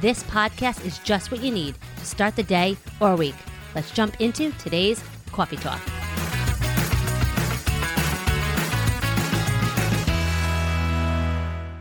this 0.00 0.22
podcast 0.24 0.84
is 0.84 0.98
just 0.98 1.30
what 1.30 1.42
you 1.42 1.50
need 1.50 1.74
to 1.98 2.04
start 2.04 2.36
the 2.36 2.42
day 2.42 2.76
or 3.00 3.16
week. 3.16 3.34
Let's 3.74 3.90
jump 3.90 4.20
into 4.20 4.52
today's 4.52 5.02
coffee 5.32 5.56
talk. 5.56 5.80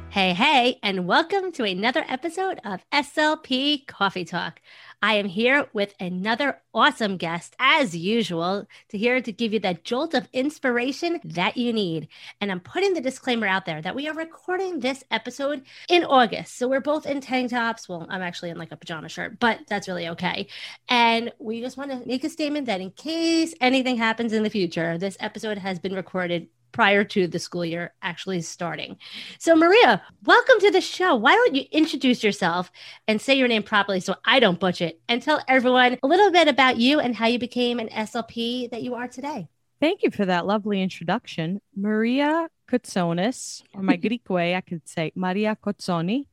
Hey, 0.10 0.34
hey, 0.34 0.80
and 0.82 1.06
welcome 1.06 1.52
to 1.52 1.66
another 1.66 2.06
episode 2.08 2.62
of 2.64 2.80
SLP 2.94 3.86
Coffee 3.86 4.24
Talk. 4.24 4.62
I 5.02 5.16
am 5.16 5.28
here 5.28 5.68
with 5.74 5.94
another 6.00 6.62
awesome 6.74 7.18
guest, 7.18 7.56
as 7.60 7.96
usual, 7.96 8.68
to 8.90 8.98
here 8.98 9.22
to 9.22 9.32
give 9.32 9.54
you 9.54 9.60
that 9.60 9.84
jolt 9.84 10.14
of 10.14 10.28
inspiration 10.34 11.20
that 11.24 11.58
you 11.58 11.74
need. 11.74 12.08
And 12.42 12.52
I'm 12.52 12.60
putting 12.60 12.94
the 12.94 13.02
disclaimer 13.02 13.48
out 13.48 13.66
there 13.66 13.82
that 13.82 13.96
we 13.96 14.08
are 14.08 14.14
recording 14.14 14.80
this 14.80 15.04
episode 15.12 15.64
in 15.90 16.04
August. 16.04 16.58
So 16.58 16.68
we're 16.68 16.82
both 16.82 17.06
in 17.06 17.22
tank 17.22 17.52
tops. 17.52 17.88
Well, 17.88 18.06
I'm 18.10 18.22
actually 18.22 18.50
in 18.50 18.58
like 18.58 18.72
a 18.72 18.78
pajama 18.78 19.10
shirt, 19.10 19.40
but 19.40 19.60
that's 19.68 19.88
really 19.88 20.08
okay. 20.10 20.48
And 20.90 21.32
we 21.40 21.62
just 21.62 21.78
want 21.78 21.92
to 21.92 22.08
make 22.08 22.24
a 22.24 22.30
statement 22.30 22.68
that 22.68 22.82
in 22.82 22.92
case 22.92 23.54
anything 23.62 23.98
happens 23.98 24.34
in 24.34 24.44
the 24.44 24.50
future, 24.50 24.98
this 24.98 25.18
episode 25.20 25.58
has 25.58 25.80
been 25.80 25.94
recorded 25.94 26.48
prior 26.76 27.06
to 27.06 27.26
the 27.26 27.40
school 27.40 27.64
year 27.64 27.94
actually 28.02 28.42
starting. 28.42 28.98
So, 29.40 29.56
Maria, 29.56 30.02
welcome 30.26 30.60
to 30.60 30.72
the 30.72 30.82
show. 30.82 31.16
Why 31.16 31.34
don't 31.34 31.56
you 31.56 31.64
introduce 31.72 32.22
yourself 32.22 32.70
and 33.08 33.22
say 33.22 33.36
your 33.36 33.48
name 33.48 33.64
properly 33.64 34.02
so 34.02 34.16
I 34.26 34.42
don't 34.42 34.60
butcher 34.60 34.88
it 34.88 35.00
and 35.08 35.22
tell 35.22 35.42
everyone 35.48 35.98
a 36.04 36.08
little 36.08 36.34
bit 36.34 36.50
about 36.50 36.76
you 36.76 37.00
and 37.00 37.16
how 37.16 37.28
you 37.28 37.40
became 37.40 37.80
an 37.80 37.88
SLP 37.88 38.70
that 38.72 38.84
you 38.84 38.94
are 38.94 39.08
today? 39.08 39.48
Thank 39.80 40.04
you 40.04 40.12
for 40.12 40.26
that 40.26 40.46
lovely 40.46 40.82
introduction. 40.82 41.62
Maria 41.78 42.50
Kotsonis, 42.70 43.64
or 43.74 43.82
my 43.82 43.96
Greek 43.96 44.30
way, 44.30 44.54
I 44.54 44.60
could 44.60 44.86
say 44.86 45.14
Maria 45.16 45.58
Kotsoni. 45.64 46.26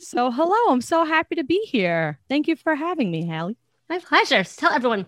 So, 0.00 0.30
hello, 0.30 0.70
I'm 0.70 0.82
so 0.82 1.06
happy 1.06 1.36
to 1.36 1.44
be 1.44 1.64
here. 1.64 2.18
Thank 2.28 2.46
you 2.46 2.56
for 2.56 2.74
having 2.74 3.10
me, 3.10 3.26
Hallie. 3.26 3.56
My 3.88 4.00
pleasure. 4.00 4.44
So 4.44 4.66
Tell 4.66 4.72
everyone 4.76 5.06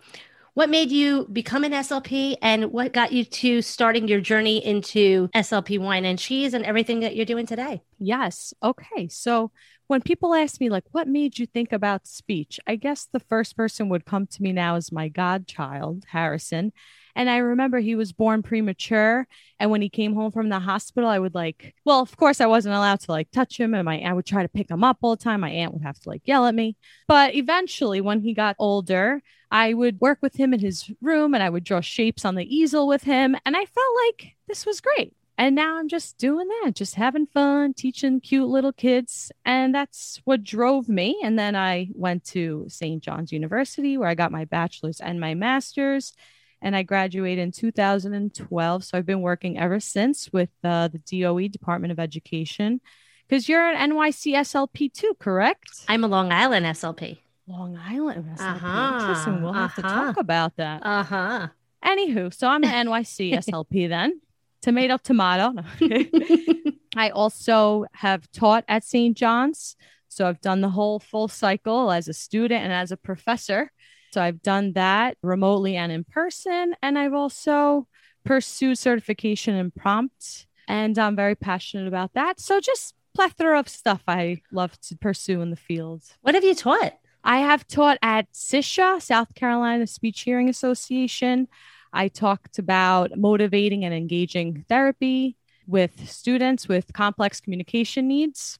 what 0.54 0.70
made 0.70 0.90
you 0.90 1.26
become 1.32 1.64
an 1.64 1.72
SLP 1.72 2.36
and 2.42 2.72
what 2.72 2.92
got 2.92 3.12
you 3.12 3.24
to 3.24 3.62
starting 3.62 4.08
your 4.08 4.20
journey 4.20 4.64
into 4.64 5.28
SLP 5.34 5.78
wine 5.78 6.04
and 6.04 6.18
cheese 6.18 6.54
and 6.54 6.64
everything 6.64 7.00
that 7.00 7.16
you're 7.16 7.26
doing 7.26 7.46
today? 7.46 7.82
Yes. 7.98 8.52
Okay. 8.62 9.08
So 9.08 9.50
when 9.86 10.02
people 10.02 10.34
ask 10.34 10.60
me, 10.60 10.70
like, 10.70 10.84
what 10.92 11.08
made 11.08 11.38
you 11.38 11.46
think 11.46 11.72
about 11.72 12.06
speech? 12.06 12.60
I 12.66 12.76
guess 12.76 13.08
the 13.12 13.20
first 13.20 13.56
person 13.56 13.88
would 13.88 14.04
come 14.04 14.26
to 14.26 14.42
me 14.42 14.52
now 14.52 14.76
is 14.76 14.92
my 14.92 15.08
godchild, 15.08 16.04
Harrison. 16.08 16.72
And 17.14 17.28
I 17.28 17.38
remember 17.38 17.78
he 17.78 17.94
was 17.94 18.12
born 18.12 18.42
premature. 18.42 19.26
And 19.58 19.70
when 19.70 19.82
he 19.82 19.88
came 19.88 20.14
home 20.14 20.32
from 20.32 20.48
the 20.48 20.58
hospital, 20.58 21.08
I 21.08 21.18
would 21.18 21.34
like, 21.34 21.74
well, 21.84 22.00
of 22.00 22.16
course, 22.16 22.40
I 22.40 22.46
wasn't 22.46 22.74
allowed 22.74 23.00
to 23.00 23.12
like 23.12 23.30
touch 23.30 23.58
him. 23.58 23.74
And 23.74 23.84
my 23.84 23.96
aunt 23.96 24.16
would 24.16 24.26
try 24.26 24.42
to 24.42 24.48
pick 24.48 24.70
him 24.70 24.84
up 24.84 24.98
all 25.02 25.16
the 25.16 25.22
time. 25.22 25.40
My 25.40 25.50
aunt 25.50 25.72
would 25.72 25.82
have 25.82 25.98
to 26.00 26.08
like 26.08 26.22
yell 26.24 26.46
at 26.46 26.54
me. 26.54 26.76
But 27.08 27.34
eventually, 27.34 28.00
when 28.00 28.20
he 28.20 28.34
got 28.34 28.56
older, 28.58 29.22
I 29.50 29.74
would 29.74 30.00
work 30.00 30.18
with 30.22 30.36
him 30.36 30.54
in 30.54 30.60
his 30.60 30.90
room 31.00 31.34
and 31.34 31.42
I 31.42 31.50
would 31.50 31.64
draw 31.64 31.80
shapes 31.80 32.24
on 32.24 32.36
the 32.36 32.54
easel 32.54 32.86
with 32.86 33.02
him. 33.02 33.36
And 33.44 33.56
I 33.56 33.64
felt 33.64 33.96
like 34.06 34.36
this 34.46 34.64
was 34.64 34.80
great. 34.80 35.14
And 35.40 35.56
now 35.56 35.78
I'm 35.78 35.88
just 35.88 36.18
doing 36.18 36.46
that, 36.48 36.74
just 36.74 36.96
having 36.96 37.26
fun, 37.26 37.72
teaching 37.72 38.20
cute 38.20 38.46
little 38.46 38.74
kids. 38.74 39.32
And 39.46 39.74
that's 39.74 40.20
what 40.24 40.44
drove 40.44 40.86
me. 40.86 41.18
And 41.24 41.38
then 41.38 41.56
I 41.56 41.88
went 41.94 42.24
to 42.24 42.66
St. 42.68 43.02
John's 43.02 43.32
University 43.32 43.96
where 43.96 44.10
I 44.10 44.14
got 44.14 44.32
my 44.32 44.44
bachelor's 44.44 45.00
and 45.00 45.18
my 45.18 45.32
master's 45.32 46.12
and 46.62 46.76
I 46.76 46.82
graduated 46.82 47.42
in 47.42 47.52
2012. 47.52 48.84
So 48.84 48.98
I've 48.98 49.06
been 49.06 49.22
working 49.22 49.58
ever 49.58 49.80
since 49.80 50.32
with 50.32 50.50
uh, 50.62 50.88
the 50.88 50.98
DOE 50.98 51.48
Department 51.48 51.92
of 51.92 51.98
Education. 51.98 52.80
Because 53.28 53.48
you're 53.48 53.64
an 53.64 53.90
NYC 53.90 54.34
SLP 54.34 54.92
too, 54.92 55.14
correct? 55.18 55.70
I'm 55.88 56.04
a 56.04 56.08
Long 56.08 56.32
Island 56.32 56.66
SLP. 56.66 57.18
Long 57.46 57.76
Island 57.76 58.26
SLP. 58.36 58.62
Uh-huh. 58.62 59.38
We'll 59.40 59.52
have 59.52 59.70
uh-huh. 59.70 59.82
to 59.82 59.82
talk 59.82 60.16
about 60.16 60.56
that. 60.56 60.84
Uh 60.84 61.02
huh. 61.02 61.48
Anywho, 61.84 62.34
so 62.34 62.48
I'm 62.48 62.64
an 62.64 62.86
NYC 62.86 63.32
SLP 63.34 63.88
then. 63.88 64.20
Tomato, 64.62 64.98
tomato. 64.98 65.54
I 66.96 67.10
also 67.10 67.86
have 67.92 68.30
taught 68.32 68.64
at 68.68 68.84
St. 68.84 69.16
John's. 69.16 69.76
So 70.08 70.26
I've 70.26 70.40
done 70.40 70.60
the 70.60 70.68
whole 70.68 70.98
full 70.98 71.28
cycle 71.28 71.92
as 71.92 72.08
a 72.08 72.12
student 72.12 72.64
and 72.64 72.72
as 72.72 72.90
a 72.90 72.96
professor. 72.96 73.70
So 74.12 74.22
I've 74.22 74.42
done 74.42 74.72
that 74.72 75.16
remotely 75.22 75.76
and 75.76 75.92
in 75.92 76.04
person. 76.04 76.74
And 76.82 76.98
I've 76.98 77.14
also 77.14 77.86
pursued 78.24 78.78
certification 78.78 79.54
in 79.54 79.70
prompt. 79.70 80.46
And 80.68 80.98
I'm 80.98 81.16
very 81.16 81.34
passionate 81.34 81.88
about 81.88 82.14
that. 82.14 82.40
So 82.40 82.60
just 82.60 82.94
plethora 83.14 83.58
of 83.58 83.68
stuff 83.68 84.02
I 84.06 84.42
love 84.52 84.80
to 84.82 84.96
pursue 84.96 85.40
in 85.40 85.50
the 85.50 85.56
field. 85.56 86.02
What 86.22 86.34
have 86.34 86.44
you 86.44 86.54
taught? 86.54 86.94
I 87.22 87.38
have 87.38 87.66
taught 87.66 87.98
at 88.02 88.32
SISHA, 88.32 89.02
South 89.02 89.34
Carolina 89.34 89.86
Speech 89.86 90.22
Hearing 90.22 90.48
Association. 90.48 91.48
I 91.92 92.08
talked 92.08 92.58
about 92.58 93.16
motivating 93.16 93.84
and 93.84 93.92
engaging 93.92 94.64
therapy 94.68 95.36
with 95.66 96.08
students 96.08 96.68
with 96.68 96.92
complex 96.92 97.40
communication 97.40 98.08
needs. 98.08 98.58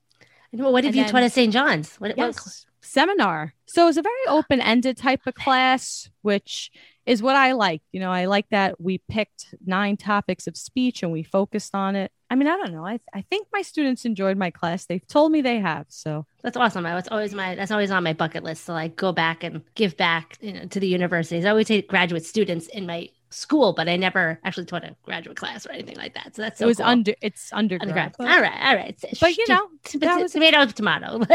And 0.53 0.63
what 0.63 0.85
have 0.85 0.91
and 0.91 0.97
you 0.97 1.03
then, 1.05 1.13
taught 1.13 1.23
at 1.23 1.33
St. 1.33 1.53
John's? 1.53 1.95
What, 1.97 2.17
yes? 2.17 2.67
Seminar. 2.82 3.55
So 3.67 3.88
it's 3.88 3.97
a 3.97 4.03
very 4.03 4.15
ah. 4.29 4.38
open 4.38 4.61
ended 4.61 4.97
type 4.97 5.21
of 5.27 5.35
class, 5.35 6.09
which 6.23 6.71
is 7.06 7.23
what 7.23 7.37
I 7.37 7.53
like. 7.53 7.82
You 7.93 8.00
know, 8.00 8.11
I 8.11 8.27
like 8.27 8.47
that 8.50 8.81
we 8.81 8.99
picked 8.99 9.55
nine 9.65 9.97
topics 9.97 10.47
of 10.47 10.56
speech 10.56 11.03
and 11.03 11.12
we 11.12 11.23
focused 11.23 11.75
on 11.75 11.97
it. 11.97 12.12
I 12.31 12.37
mean, 12.37 12.47
I 12.47 12.56
don't 12.56 12.73
know. 12.73 12.87
I, 12.87 13.00
I 13.12 13.23
think 13.23 13.49
my 13.53 13.62
students 13.62 14.05
enjoyed 14.05 14.37
my 14.37 14.50
class. 14.50 14.87
They've 14.87 15.06
told 15.06 15.32
me 15.32 15.41
they 15.41 15.59
have. 15.59 15.87
So 15.88 16.27
that's 16.43 16.56
awesome. 16.56 16.85
That's 16.85 17.09
always 17.09 17.35
my 17.35 17.56
that's 17.56 17.73
always 17.73 17.91
on 17.91 18.05
my 18.05 18.12
bucket 18.12 18.44
list 18.44 18.67
to 18.67 18.73
like 18.73 18.97
go 18.97 19.12
back 19.12 19.43
and 19.43 19.62
give 19.75 19.97
back 19.97 20.38
you 20.41 20.53
know, 20.53 20.65
to 20.67 20.79
the 20.79 20.87
universities. 20.87 21.44
I 21.44 21.50
always 21.50 21.67
take 21.67 21.88
graduate 21.88 22.25
students 22.25 22.69
in 22.69 22.87
my 22.87 23.09
school, 23.31 23.73
but 23.73 23.88
I 23.88 23.97
never 23.97 24.38
actually 24.44 24.67
taught 24.67 24.85
a 24.85 24.94
graduate 25.05 25.37
class 25.37 25.67
or 25.67 25.73
anything 25.73 25.97
like 25.97 26.15
that. 26.15 26.35
So 26.37 26.43
that's 26.43 26.59
so 26.59 26.65
it 26.65 26.69
was 26.69 26.77
cool. 26.79 26.87
under 26.87 27.15
it's 27.23 27.53
undergrad. 27.53 27.82
undergrad. 27.82 28.15
but 28.19 28.29
all 28.29 28.41
right, 28.41 28.61
all 28.69 28.75
right. 28.75 29.05
But, 29.21 29.37
you 29.37 29.44
know, 29.49 29.69
that 30.00 30.21
was- 30.21 30.32
tomato, 30.32 30.67
tomato. 30.67 31.21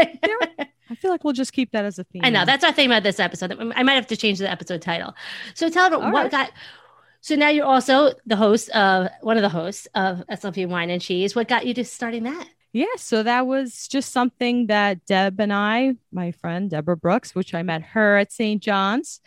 I 0.88 0.94
feel 0.94 1.10
like 1.10 1.24
we'll 1.24 1.32
just 1.32 1.52
keep 1.52 1.72
that 1.72 1.84
as 1.84 1.98
a 1.98 2.04
theme. 2.04 2.22
I 2.24 2.30
know 2.30 2.44
that's 2.44 2.62
our 2.62 2.72
theme 2.72 2.92
of 2.92 3.02
this 3.02 3.18
episode. 3.18 3.52
I 3.74 3.82
might 3.82 3.94
have 3.94 4.06
to 4.08 4.16
change 4.16 4.38
the 4.38 4.48
episode 4.48 4.82
title. 4.82 5.14
So 5.54 5.68
tell 5.68 5.90
them 5.90 6.00
All 6.00 6.12
what 6.12 6.24
right. 6.24 6.30
got. 6.30 6.52
So 7.22 7.34
now 7.34 7.48
you're 7.48 7.66
also 7.66 8.12
the 8.24 8.36
host 8.36 8.68
of 8.70 9.08
one 9.20 9.36
of 9.36 9.42
the 9.42 9.48
hosts 9.48 9.88
of 9.96 10.22
SLP 10.30 10.68
Wine 10.68 10.90
and 10.90 11.02
Cheese. 11.02 11.34
What 11.34 11.48
got 11.48 11.66
you 11.66 11.74
to 11.74 11.84
starting 11.84 12.22
that? 12.22 12.46
Yeah, 12.72 12.84
so 12.98 13.22
that 13.22 13.46
was 13.46 13.88
just 13.88 14.12
something 14.12 14.66
that 14.66 15.04
Deb 15.06 15.40
and 15.40 15.52
I, 15.52 15.96
my 16.12 16.30
friend 16.32 16.70
Deborah 16.70 16.96
Brooks, 16.96 17.34
which 17.34 17.54
I 17.54 17.62
met 17.62 17.82
her 17.82 18.18
at 18.18 18.30
St. 18.30 18.62
John's 18.62 19.20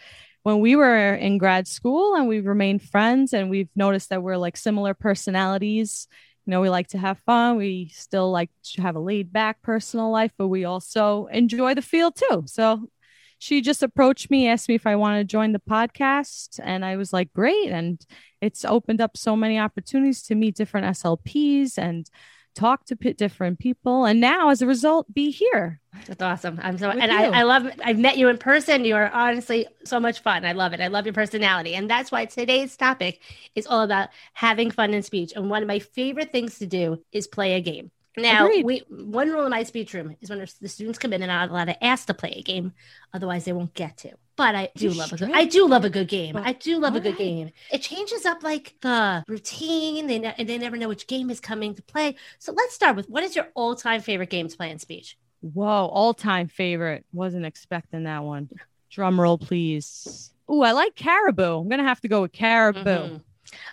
when 0.50 0.62
we 0.62 0.76
were 0.76 1.14
in 1.14 1.38
grad 1.38 1.68
school 1.68 2.16
and 2.16 2.28
we've 2.28 2.48
remained 2.48 2.82
friends 2.82 3.34
and 3.34 3.52
we've 3.52 3.70
noticed 3.76 4.10
that 4.10 4.24
we're 4.24 4.36
like 4.36 4.58
similar 4.58 4.96
personalities. 4.96 6.08
You 6.46 6.52
know, 6.52 6.62
we 6.62 6.70
like 6.70 6.88
to 6.88 6.98
have 6.98 7.20
fun. 7.20 7.58
We 7.58 7.92
still 7.94 8.32
like 8.32 8.50
to 8.74 8.82
have 8.82 8.96
a 8.96 9.00
laid 9.00 9.32
back 9.32 9.62
personal 9.62 10.10
life, 10.10 10.32
but 10.40 10.48
we 10.48 10.66
also 10.66 11.28
enjoy 11.28 11.76
the 11.76 11.84
field 11.84 12.16
too. 12.16 12.46
So 12.48 12.90
she 13.38 13.62
just 13.62 13.84
approached 13.84 14.32
me, 14.32 14.48
asked 14.48 14.68
me 14.68 14.74
if 14.74 14.88
I 14.88 14.96
wanted 14.96 15.20
to 15.20 15.32
join 15.32 15.52
the 15.52 15.60
podcast. 15.60 16.60
And 16.64 16.84
I 16.84 16.96
was 16.96 17.14
like, 17.14 17.32
great. 17.32 17.70
And 17.70 18.04
it's 18.42 18.66
opened 18.66 19.02
up 19.02 19.18
so 19.18 19.36
many 19.36 19.60
opportunities 19.60 20.24
to 20.24 20.36
meet 20.36 20.56
different 20.56 20.88
SLPs 20.88 21.78
and 21.78 22.10
talk 22.56 22.86
to 22.86 22.96
p- 22.96 23.14
different 23.14 23.60
people. 23.60 24.06
And 24.06 24.20
now, 24.20 24.50
as 24.50 24.62
a 24.62 24.68
result, 24.68 25.14
be 25.14 25.32
here. 25.32 25.80
That's 26.08 26.22
awesome. 26.22 26.60
I'm 26.62 26.78
so 26.78 26.90
With 26.90 27.02
and. 27.02 27.12
I, 27.12 27.40
I 27.40 27.44
love 27.44 27.68
I've 27.84 27.98
met 27.98 28.18
you 28.18 28.28
in 28.28 28.38
person. 28.38 28.86
You 28.86 28.96
are 28.96 29.10
honestly 29.10 29.68
so 29.86 30.00
much 30.00 30.22
fun. 30.22 30.46
I 30.46 30.54
love 30.54 30.74
it. 30.74 30.80
I 30.80 30.88
love 30.88 31.06
your 31.06 31.14
personality. 31.14 31.76
And 31.76 31.90
that's 31.90 32.12
why 32.12 32.26
today's 32.26 32.78
topic 32.78 33.22
is 33.56 33.68
all 33.68 33.82
about 33.82 34.10
having 34.34 34.72
fun 34.72 34.94
in 34.94 35.04
speech. 35.04 35.34
And 35.36 35.50
one 35.50 35.62
of 35.62 35.68
my 35.68 35.80
favorite 35.80 36.32
things 36.32 36.60
to 36.60 36.68
do 36.68 37.04
is 37.12 37.28
play 37.28 37.54
a 37.54 37.62
game. 37.62 37.92
Now, 38.18 38.46
Agreed. 38.48 38.66
we 38.66 38.84
one 38.90 39.30
rule 39.30 39.46
in 39.46 39.52
my 39.52 39.64
speech 39.64 39.94
room 39.94 40.16
is 40.20 40.30
when 40.30 40.40
the 40.40 40.68
students 40.68 41.00
come 41.00 41.14
in 41.14 41.22
and 41.22 41.32
I'm 41.32 41.48
not 41.48 41.52
allowed 41.52 41.66
to 41.66 41.84
ask 41.84 42.08
to 42.08 42.14
play 42.14 42.34
a 42.38 42.42
game, 42.42 42.74
otherwise 43.14 43.46
they 43.46 43.54
won't 43.54 43.74
get 43.74 43.98
to. 43.98 44.12
But 44.36 44.56
I 44.56 44.70
do 44.76 44.86
You're 44.86 44.96
love 44.96 45.14
a 45.14 45.18
good. 45.18 45.32
I 45.34 45.46
do 45.46 45.68
love 45.68 45.86
a 45.86 45.90
good 45.90 46.08
game. 46.08 46.36
I 46.38 46.54
do 46.54 46.80
love 46.80 46.96
a 46.96 47.00
good 47.00 47.14
alright. 47.14 47.18
game. 47.20 47.52
It 47.72 47.82
changes 47.82 48.26
up 48.26 48.42
like 48.42 48.76
the 48.82 49.24
routine. 49.28 50.08
They 50.08 50.20
ne- 50.20 50.34
and 50.38 50.48
they 50.50 50.58
never 50.58 50.76
know 50.78 50.88
which 50.88 51.08
game 51.08 51.30
is 51.30 51.40
coming 51.40 51.76
to 51.76 51.82
play. 51.84 52.16
So 52.40 52.52
let's 52.54 52.74
start 52.74 52.96
with 52.96 53.10
what 53.10 53.24
is 53.24 53.36
your 53.36 53.48
all 53.54 53.76
time 53.76 54.02
favorite 54.02 54.30
game 54.30 54.48
to 54.48 54.58
play 54.58 54.72
in 54.72 54.80
speech? 54.80 55.18
Whoa, 55.42 55.66
all 55.88 56.14
time 56.14 56.48
favorite. 56.48 57.06
Wasn't 57.14 57.46
expecting 57.46 58.04
that 58.06 58.24
one. 58.24 58.50
Drum 58.90 59.20
roll, 59.20 59.38
please. 59.38 60.34
Ooh, 60.52 60.62
I 60.64 60.72
like 60.72 60.96
Cariboo. 60.96 61.60
I'm 61.60 61.70
gonna 61.70 61.84
have 61.84 62.02
to 62.02 62.08
go 62.08 62.22
with 62.22 62.32
Cariboo. 62.32 62.80
Mhm. 62.84 63.22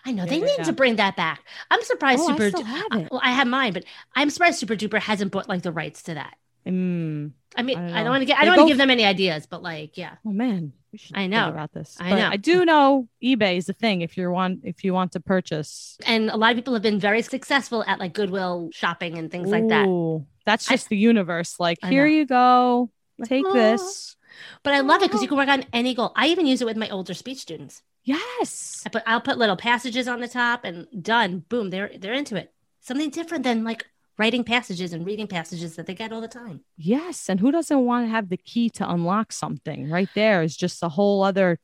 I 0.05 0.13
know 0.13 0.27
they 0.27 0.41
need 0.41 0.65
to 0.65 0.73
bring 0.73 0.97
that 0.97 1.17
back. 1.17 1.41
I'm 1.71 1.83
surprised 1.83 2.21
Oh, 2.23 2.29
I 2.33 2.37
Super. 2.37 2.59
I- 2.67 3.01
it. 3.01 3.09
well, 3.11 3.21
I 3.23 3.31
have 3.33 3.47
mine, 3.47 3.73
but 3.73 3.85
I'm 4.15 4.31
surprised 4.31 4.59
Super 4.59 4.75
Duper 4.77 4.99
hasn't 5.01 5.33
bought 5.33 5.49
like 5.49 5.63
the 5.63 5.73
rights 5.73 6.03
to 6.05 6.15
that. 6.15 6.37
Mm. 6.67 7.31
I 7.57 7.63
mean, 7.63 7.79
I 7.79 8.01
I 8.01 8.03
don't 8.03 8.11
want 8.11 8.23
to 8.23 8.27
get. 8.27 8.39
I 8.39 8.45
don't 8.45 8.57
want 8.57 8.67
to 8.69 8.71
give 8.73 8.79
them 8.79 8.91
any 8.91 9.05
ideas, 9.05 9.47
but 9.47 9.63
like, 9.63 9.97
yeah, 9.97 10.17
Oh 10.27 10.33
man, 10.33 10.73
we 10.93 10.99
should 10.99 11.17
I 11.17 11.27
know. 11.29 11.49
about 11.49 11.73
this. 11.73 11.97
I 12.01 12.11
But 12.11 12.17
know. 12.17 12.29
I 12.29 12.37
do 12.37 12.65
know 12.65 13.09
eBay 13.23 13.57
is 13.57 13.67
the 13.67 13.73
thing 13.73 14.01
if 14.01 14.17
you 14.17 14.31
want 14.33 14.61
if 14.65 14.83
you 14.83 14.93
want 14.93 15.13
to 15.13 15.21
purchase. 15.21 15.97
and 16.05 16.29
a 16.29 16.37
lot 16.37 16.51
of 16.51 16.57
people 16.57 16.75
have 16.75 16.83
been 16.83 16.99
very 16.99 17.23
successful 17.23 17.85
at 17.87 18.01
like 18.01 18.15
Goodwill 18.15 18.71
shopping 18.73 19.17
and 19.17 19.31
things 19.31 19.49
like 19.49 19.69
that. 19.69 19.87
Ooh, 19.87 20.27
That's 20.45 20.69
I- 20.69 20.75
just 20.75 20.89
the 20.89 20.97
universe. 20.97 21.61
Like 21.61 21.79
I 21.85 21.89
here 21.89 22.07
know. 22.07 22.13
you 22.13 22.27
go, 22.27 22.91
take 23.25 23.45
this. 23.53 24.17
But 24.65 24.75
I 24.75 24.81
love 24.81 25.03
it 25.03 25.09
because 25.09 25.23
you 25.23 25.29
can 25.29 25.39
work 25.39 25.49
on 25.49 25.65
any 25.73 25.95
goal. 25.95 26.13
I 26.17 26.27
even 26.29 26.47
use 26.47 26.61
it 26.61 26.67
with 26.67 26.77
my 26.77 26.89
older 26.91 27.15
speech 27.15 27.39
students. 27.39 27.81
Yes. 28.07 28.83
I 28.87 28.89
put 28.89 29.03
I'll 29.07 29.21
put 29.21 29.37
little 29.37 29.57
passages 29.57 30.07
on 30.09 30.21
the 30.21 30.29
top 30.29 30.65
and 30.65 30.87
done. 31.03 31.45
Boom, 31.49 31.71
they're 31.71 31.91
they're 31.99 32.15
into 32.15 32.37
it. 32.37 32.53
Something 32.81 33.11
different 33.11 33.43
than 33.45 33.65
like 33.65 33.85
writing 34.17 34.45
passages 34.45 34.93
and 34.93 35.05
reading 35.05 35.27
passages 35.27 35.77
that 35.77 35.87
they 35.87 35.95
get 35.95 36.13
all 36.13 36.21
the 36.21 36.29
time. 36.29 36.61
Yes. 36.79 37.29
And 37.29 37.41
who 37.41 37.51
doesn't 37.53 37.85
want 37.85 38.07
to 38.07 38.11
have 38.11 38.29
the 38.29 38.37
key 38.37 38.71
to 38.71 38.89
unlock 38.91 39.33
something? 39.33 39.91
Right 39.91 40.09
there 40.15 40.43
is 40.43 40.57
just 40.57 40.83
a 40.83 40.89
whole 40.89 41.23
other 41.25 41.59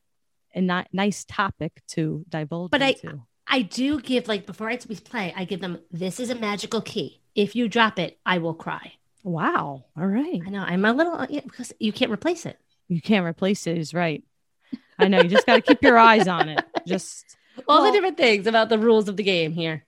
and 0.53 0.67
not 0.67 0.89
nice 0.93 1.25
topic 1.25 1.81
to 1.89 2.25
divulge 2.29 2.71
But 2.73 2.83
I- 2.83 2.89
into. 3.03 3.23
I 3.47 3.63
do 3.63 4.01
give 4.01 4.29
like 4.29 4.47
before 4.47 4.69
I 4.71 4.79
we 4.89 4.97
play, 4.97 5.33
I 5.37 5.45
give 5.45 5.61
them 5.61 5.79
this 5.91 6.19
is 6.19 6.31
a 6.31 6.35
magical 6.35 6.81
key. 6.81 7.21
If 7.35 7.55
you 7.55 7.69
drop 7.69 7.99
it, 7.99 8.19
I 8.27 8.39
will 8.39 8.55
cry. 8.55 8.93
wow. 9.25 9.85
All 9.97 10.07
right. 10.07 10.41
I 10.45 10.51
know 10.51 10.61
I'm 10.63 10.85
a 10.85 10.93
little 10.93 11.25
yeah, 11.31 11.41
because 11.41 11.73
you 11.79 11.93
can't 11.93 12.11
replace 12.11 12.47
it. 12.47 12.59
You 12.89 13.01
can't 13.01 13.25
replace 13.27 13.67
it. 13.67 13.79
Is 13.79 13.95
right. 13.95 14.25
I 15.03 15.09
know. 15.09 15.21
You 15.23 15.29
just 15.29 15.47
got 15.47 15.57
to 15.57 15.61
keep 15.63 15.83
your 15.83 15.99
eyes 15.99 16.29
on 16.29 16.49
it. 16.49 16.65
Just 16.87 17.37
All 17.69 17.83
Well- 17.83 17.87
the 17.87 17.93
different 17.93 18.17
things 18.17 18.47
about 18.47 18.69
the 18.69 18.79
rules 18.79 19.09
of 19.09 19.17
the 19.17 19.23
game 19.23 19.53
here. 19.53 19.85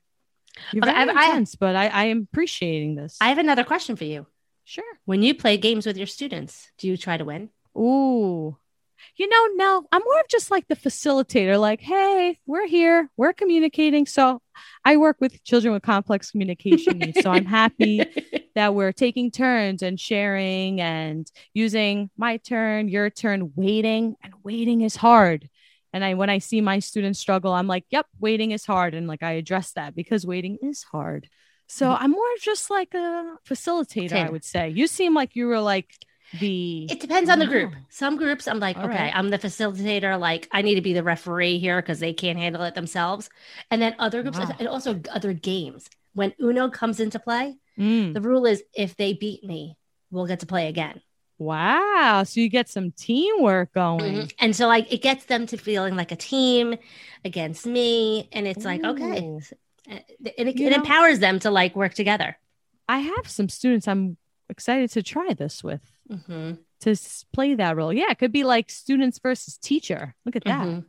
you're 0.73 0.85
Okay, 0.85 0.93
very 0.93 1.11
I- 1.19 1.37
I- 1.39 1.45
but 1.59 1.77
I, 1.77 1.87
I 1.89 2.05
am 2.05 2.29
appreciating 2.31 2.95
this. 2.95 3.17
I 3.21 3.29
have 3.29 3.39
another 3.39 3.65
question 3.65 3.97
for 3.97 4.05
you. 4.05 4.27
sure. 4.65 4.85
When 5.05 5.23
you 5.23 5.35
play 5.35 5.57
games 5.57 5.87
with 5.87 5.97
your 5.97 6.07
students, 6.07 6.71
do 6.79 6.89
you 6.89 6.97
try 6.97 7.17
to 7.17 7.25
win? 7.25 7.51
Ooh. 7.77 8.57
You 9.17 9.29
know, 9.29 9.47
no, 9.55 9.87
I'm 9.93 10.03
more 10.05 10.21
of 10.21 10.29
just 10.29 10.51
like 10.51 10.67
the 10.69 10.77
facilitator, 10.77 11.61
like, 11.61 11.81
hey, 11.81 12.39
we're 12.47 12.67
here, 12.67 13.11
we're 13.17 13.33
communicating. 13.33 14.07
So 14.07 14.41
I 14.85 14.97
work 14.97 15.17
with 15.21 15.43
children 15.45 15.73
with 15.73 15.83
complex 15.83 16.31
communication 16.31 16.99
needs. 16.99 17.23
So 17.23 17.31
I'm 17.31 17.47
happy 17.47 18.05
that 18.55 18.75
we're 18.75 18.93
taking 18.93 19.31
turns 19.31 19.83
and 19.83 19.99
sharing 19.99 20.81
and 20.81 21.31
using 21.53 22.11
my 22.17 22.39
turn, 22.39 22.89
your 22.89 23.11
turn, 23.11 23.53
waiting. 23.55 24.17
And 24.23 24.33
waiting 24.43 24.83
is 24.83 24.97
hard. 24.97 25.49
And 25.93 26.05
I 26.05 26.15
when 26.15 26.29
I 26.29 26.39
see 26.39 26.61
my 26.61 26.81
students 26.81 27.21
struggle, 27.21 27.53
I'm 27.53 27.69
like, 27.69 27.85
yep, 27.91 28.07
waiting 28.19 28.51
is 28.51 28.65
hard. 28.65 28.95
And 28.95 29.07
like 29.07 29.23
I 29.23 29.33
address 29.33 29.73
that 29.73 29.95
because 29.95 30.27
waiting 30.27 30.59
is 30.61 30.83
hard. 30.83 31.29
So 31.69 31.87
mm-hmm. 31.87 32.05
I'm 32.05 32.11
more 32.11 32.33
of 32.35 32.41
just 32.43 32.69
like 32.71 32.95
a 32.95 33.37
facilitator, 33.49 34.15
I 34.15 34.31
would 34.31 34.45
say. 34.45 34.71
You 34.71 34.87
seem 34.87 35.15
like 35.15 35.37
you 35.37 35.47
were 35.47 35.61
like 35.61 35.95
the 36.41 36.87
It 36.91 37.01
depends 37.01 37.31
on 37.31 37.39
the 37.39 37.47
group. 37.47 37.75
Some 37.91 38.17
groups, 38.17 38.49
I'm 38.49 38.59
like, 38.61 38.77
All 38.77 38.85
okay, 38.87 38.95
right. 39.05 39.13
I'm 39.15 39.29
the 39.31 39.39
facilitator. 39.39 40.19
Like, 40.19 40.49
I 40.53 40.63
need 40.63 40.77
to 40.77 40.81
be 40.81 40.93
the 40.93 41.03
referee 41.03 41.59
here 41.59 41.81
because 41.81 42.01
they 42.01 42.13
can't 42.13 42.39
handle 42.39 42.63
it 42.63 42.75
themselves. 42.75 43.29
And 43.71 43.81
then 43.81 43.95
other 43.99 44.23
groups, 44.23 44.39
Wow. 44.39 44.51
and 44.59 44.69
also 44.69 45.01
other 45.11 45.33
games. 45.33 45.89
When 46.15 46.33
Uno 46.41 46.71
comes 46.71 47.01
into 47.01 47.19
play, 47.19 47.57
Mm. 47.79 48.15
the 48.15 48.21
rule 48.21 48.47
is 48.47 48.63
if 48.75 48.97
they 48.97 49.15
beat 49.15 49.43
me, 49.45 49.77
we'll 50.11 50.27
get 50.27 50.41
to 50.41 50.47
play 50.47 50.69
again. 50.69 51.01
Wow. 51.39 52.23
So 52.25 52.41
you 52.41 52.49
get 52.49 52.69
some 52.69 52.93
teamwork 52.93 53.73
going. 53.75 54.15
Mhm. 54.15 54.33
And 54.39 54.55
so, 54.57 54.67
like, 54.69 54.93
it 54.93 55.03
gets 55.03 55.25
them 55.25 55.47
to 55.49 55.57
feeling 55.57 55.97
like 55.97 56.13
a 56.13 56.17
team 56.17 56.77
against 57.25 57.67
me. 57.67 58.29
And 58.33 58.47
it's 58.47 58.65
like, 58.65 58.83
okay. 58.85 59.19
Uh, 59.91 59.99
And 60.39 60.49
it, 60.49 60.49
it 60.49 60.57
know- 60.71 60.77
empowers 60.77 61.19
them 61.19 61.39
to 61.41 61.51
like 61.51 61.75
work 61.77 61.95
together. 61.95 62.39
I 62.89 63.01
have 63.01 63.29
some 63.29 63.49
students 63.49 63.87
I'm 63.89 64.17
excited 64.49 64.91
to 64.93 65.03
try 65.03 65.35
this 65.35 65.63
with 65.65 65.83
Mhm. 66.11 66.59
to 66.81 66.97
play 67.33 67.55
that 67.55 67.77
role. 67.77 67.93
Yeah, 67.93 68.11
it 68.11 68.19
could 68.19 68.33
be 68.33 68.45
like 68.45 68.71
students 68.71 69.19
versus 69.19 69.57
teacher. 69.59 70.15
Look 70.25 70.37
at 70.37 70.45
that. 70.45 70.67
Mhm. 70.67 70.85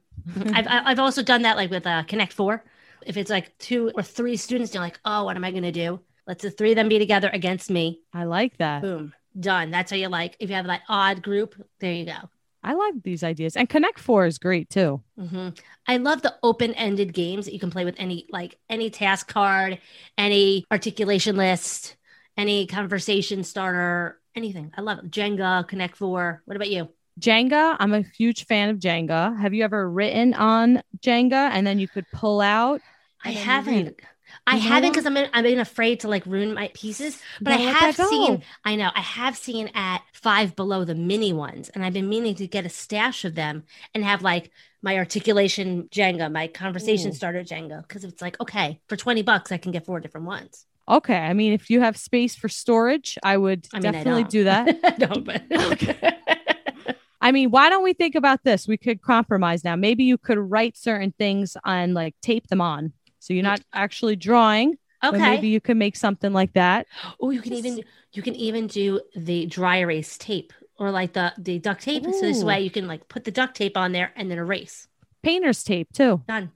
I've, 0.53 0.67
I- 0.67 0.91
I've 0.91 0.99
also 0.99 1.23
done 1.23 1.43
that 1.43 1.55
like 1.57 1.69
with 1.71 1.85
uh, 1.87 2.03
Connect 2.03 2.33
Four. 2.33 2.63
If 3.05 3.17
it's 3.17 3.29
like 3.29 3.57
two 3.59 3.91
or 3.95 4.01
three 4.03 4.35
students, 4.35 4.73
you're 4.73 4.83
like, 4.83 4.99
oh, 5.05 5.25
what 5.25 5.35
am 5.35 5.43
I 5.45 5.51
going 5.51 5.63
to 5.63 5.71
do? 5.71 5.99
Let's 6.27 6.41
the 6.43 6.49
three 6.49 6.71
of 6.71 6.75
them 6.75 6.89
be 6.89 6.97
together 6.99 7.29
against 7.31 7.69
me. 7.69 8.01
I 8.13 8.23
like 8.23 8.57
that. 8.57 8.81
Boom, 8.81 9.13
done. 9.39 9.69
That's 9.69 9.91
how 9.91 9.97
you 9.97 10.07
like. 10.09 10.35
If 10.39 10.49
you 10.49 10.55
have 10.55 10.65
that 10.65 10.81
odd 10.89 11.21
group, 11.21 11.53
there 11.79 11.93
you 11.93 12.05
go. 12.05 12.17
I 12.63 12.73
like 12.73 12.95
these 13.03 13.23
ideas. 13.23 13.55
And 13.55 13.69
Connect 13.69 13.99
Four 13.99 14.25
is 14.25 14.39
great 14.39 14.69
too. 14.71 15.03
hmm 15.19 15.49
I 15.87 15.97
love 15.97 16.23
the 16.23 16.35
open-ended 16.41 17.13
games 17.13 17.45
that 17.45 17.53
you 17.53 17.59
can 17.59 17.69
play 17.69 17.85
with 17.85 17.93
any 17.99 18.25
like 18.31 18.57
any 18.69 18.89
task 18.89 19.27
card, 19.31 19.79
any 20.17 20.65
articulation 20.71 21.35
list, 21.35 21.95
any 22.35 22.65
conversation 22.65 23.43
starter, 23.43 24.19
anything. 24.35 24.71
I 24.77 24.81
love 24.81 24.99
it. 24.99 25.11
Jenga, 25.11 25.67
Connect 25.67 25.95
Four. 25.95 26.41
What 26.45 26.55
about 26.55 26.69
you? 26.69 26.89
Jenga, 27.19 27.77
I'm 27.79 27.93
a 27.93 28.01
huge 28.01 28.45
fan 28.45 28.69
of 28.69 28.77
Jenga. 28.79 29.39
Have 29.39 29.53
you 29.53 29.63
ever 29.63 29.89
written 29.89 30.33
on 30.33 30.81
Jenga 30.99 31.49
and 31.51 31.65
then 31.65 31.79
you 31.79 31.87
could 31.87 32.05
pull 32.11 32.41
out? 32.41 32.81
I 33.23 33.29
And 33.29 33.37
then 33.37 33.43
you 33.43 33.49
read 33.65 33.85
haven't. 33.85 34.01
I 34.47 34.57
haven't 34.57 34.91
because 34.91 35.05
I'm 35.05 35.17
in, 35.17 35.29
I'm 35.33 35.43
been 35.43 35.59
afraid 35.59 36.01
to 36.01 36.07
like 36.07 36.25
ruin 36.25 36.53
my 36.53 36.69
pieces. 36.73 37.19
But 37.41 37.53
I 37.53 37.57
have 37.57 37.95
seen, 37.95 38.43
I 38.63 38.75
know, 38.75 38.91
I 38.93 39.01
have 39.01 39.37
seen 39.37 39.69
at 39.73 40.01
five 40.13 40.55
below 40.55 40.83
the 40.83 40.95
mini 40.95 41.31
ones, 41.31 41.69
and 41.69 41.85
I've 41.85 41.93
been 41.93 42.09
meaning 42.09 42.35
to 42.35 42.47
get 42.47 42.65
a 42.65 42.69
stash 42.69 43.23
of 43.25 43.35
them 43.35 43.63
and 43.93 44.03
have 44.03 44.21
like 44.21 44.51
my 44.81 44.97
articulation 44.97 45.87
Jenga, 45.89 46.31
my 46.31 46.47
conversation 46.47 47.11
Ooh. 47.11 47.13
starter 47.13 47.43
Jenga, 47.43 47.87
because 47.87 48.03
it's 48.03 48.21
like 48.21 48.39
okay, 48.41 48.81
for 48.87 48.97
twenty 48.97 49.21
bucks 49.21 49.51
I 49.51 49.57
can 49.57 49.71
get 49.71 49.85
four 49.85 49.99
different 49.99 50.27
ones. 50.27 50.65
Okay. 50.87 51.17
I 51.17 51.33
mean, 51.33 51.53
if 51.53 51.69
you 51.69 51.81
have 51.81 51.97
space 51.97 52.35
for 52.35 52.47
storage, 52.47 53.17
I 53.23 53.37
would 53.37 53.67
I 53.73 53.77
mean, 53.79 53.91
definitely 53.91 54.23
I 54.23 54.27
do 54.27 54.43
that. 54.45 54.97
no, 54.99 55.07
but 55.21 55.43
I 57.21 57.31
mean, 57.31 57.49
why 57.49 57.69
don't 57.69 57.83
we 57.83 57.93
think 57.93 58.13
about 58.15 58.43
this? 58.43 58.67
We 58.67 58.77
could 58.77 59.01
compromise 59.01 59.63
now. 59.63 59.75
Maybe 59.75 60.03
you 60.03 60.17
could 60.17 60.37
write 60.37 60.77
certain 60.77 61.13
things 61.17 61.57
and 61.65 61.93
like 61.93 62.13
tape 62.21 62.47
them 62.47 62.61
on. 62.61 62.93
So 63.19 63.33
you're 63.33 63.41
not 63.43 63.61
actually 63.73 64.15
drawing, 64.15 64.77
Okay. 65.03 65.17
maybe 65.17 65.47
you 65.47 65.59
could 65.59 65.77
make 65.77 65.95
something 65.95 66.31
like 66.33 66.53
that. 66.53 66.85
Oh, 67.19 67.31
you 67.31 67.41
can 67.41 67.53
even 67.53 67.83
you 68.13 68.21
can 68.21 68.35
even 68.35 68.67
do 68.67 69.01
the 69.15 69.47
dry 69.47 69.77
erase 69.77 70.17
tape 70.19 70.53
or 70.77 70.91
like 70.91 71.13
the 71.13 71.33
the 71.37 71.57
duct 71.57 71.81
tape. 71.81 72.03
So 72.03 72.21
this 72.21 72.43
way 72.43 72.61
you 72.61 72.69
can 72.69 72.87
like 72.87 73.07
put 73.07 73.23
the 73.23 73.31
duct 73.31 73.55
tape 73.55 73.77
on 73.77 73.91
there 73.91 74.13
and 74.15 74.29
then 74.29 74.37
erase. 74.37 74.87
Painter's 75.23 75.63
tape 75.63 75.91
too. 75.93 76.21
Done. 76.27 76.51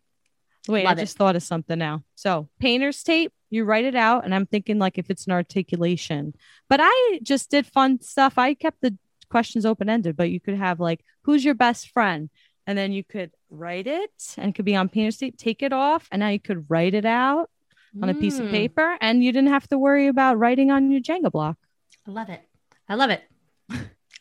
Wait, 0.68 0.84
Love 0.86 0.98
I 0.98 1.02
it. 1.02 1.06
just 1.06 1.18
thought 1.18 1.36
of 1.36 1.42
something 1.42 1.80
now. 1.80 2.04
So 2.14 2.48
painter's 2.60 3.02
tape, 3.02 3.32
you 3.50 3.64
write 3.64 3.86
it 3.86 3.96
out, 3.96 4.26
and 4.26 4.34
I'm 4.34 4.46
thinking 4.46 4.80
like 4.80 4.98
if 4.98 5.10
it's 5.10 5.26
an 5.26 5.34
articulation. 5.34 6.34
But 6.68 6.80
I 6.84 7.20
just 7.24 7.50
did 7.50 7.66
fun 7.66 8.02
stuff. 8.02 8.38
I 8.38 8.54
kept 8.54 8.82
the 8.82 8.98
questions 9.30 9.66
open 9.66 9.90
ended, 9.90 10.16
but 10.16 10.30
you 10.30 10.40
could 10.40 10.56
have 10.56 10.80
like, 10.80 11.04
who's 11.24 11.44
your 11.46 11.56
best 11.56 11.92
friend? 11.92 12.30
And 12.68 12.78
then 12.78 12.92
you 12.92 13.04
could 13.04 13.32
write 13.50 13.88
it 13.88 14.12
and 14.38 14.50
it 14.50 14.56
could 14.56 14.66
be 14.66 14.76
on 14.76 14.90
painter's 14.90 15.18
tape, 15.18 15.38
take 15.38 15.64
it 15.64 15.74
off, 15.74 16.08
and 16.12 16.20
now 16.20 16.30
you 16.30 16.40
could 16.40 16.66
write 16.70 16.94
it 16.94 17.06
out 17.06 17.50
on 18.02 18.10
a 18.10 18.14
piece 18.14 18.40
of 18.40 18.46
Mm, 18.46 18.52
paper, 18.52 18.98
and 19.02 19.24
you 19.24 19.32
didn't 19.32 19.50
have 19.50 19.68
to 19.70 19.78
worry 19.80 20.08
about 20.08 20.38
writing 20.38 20.70
on 20.70 20.92
your 20.92 21.02
Jenga 21.02 21.32
block. 21.32 21.58
I 22.08 22.12
love 22.12 22.30
it. 22.30 22.42
I 22.88 22.96
love 22.96 23.10
it. 23.10 23.24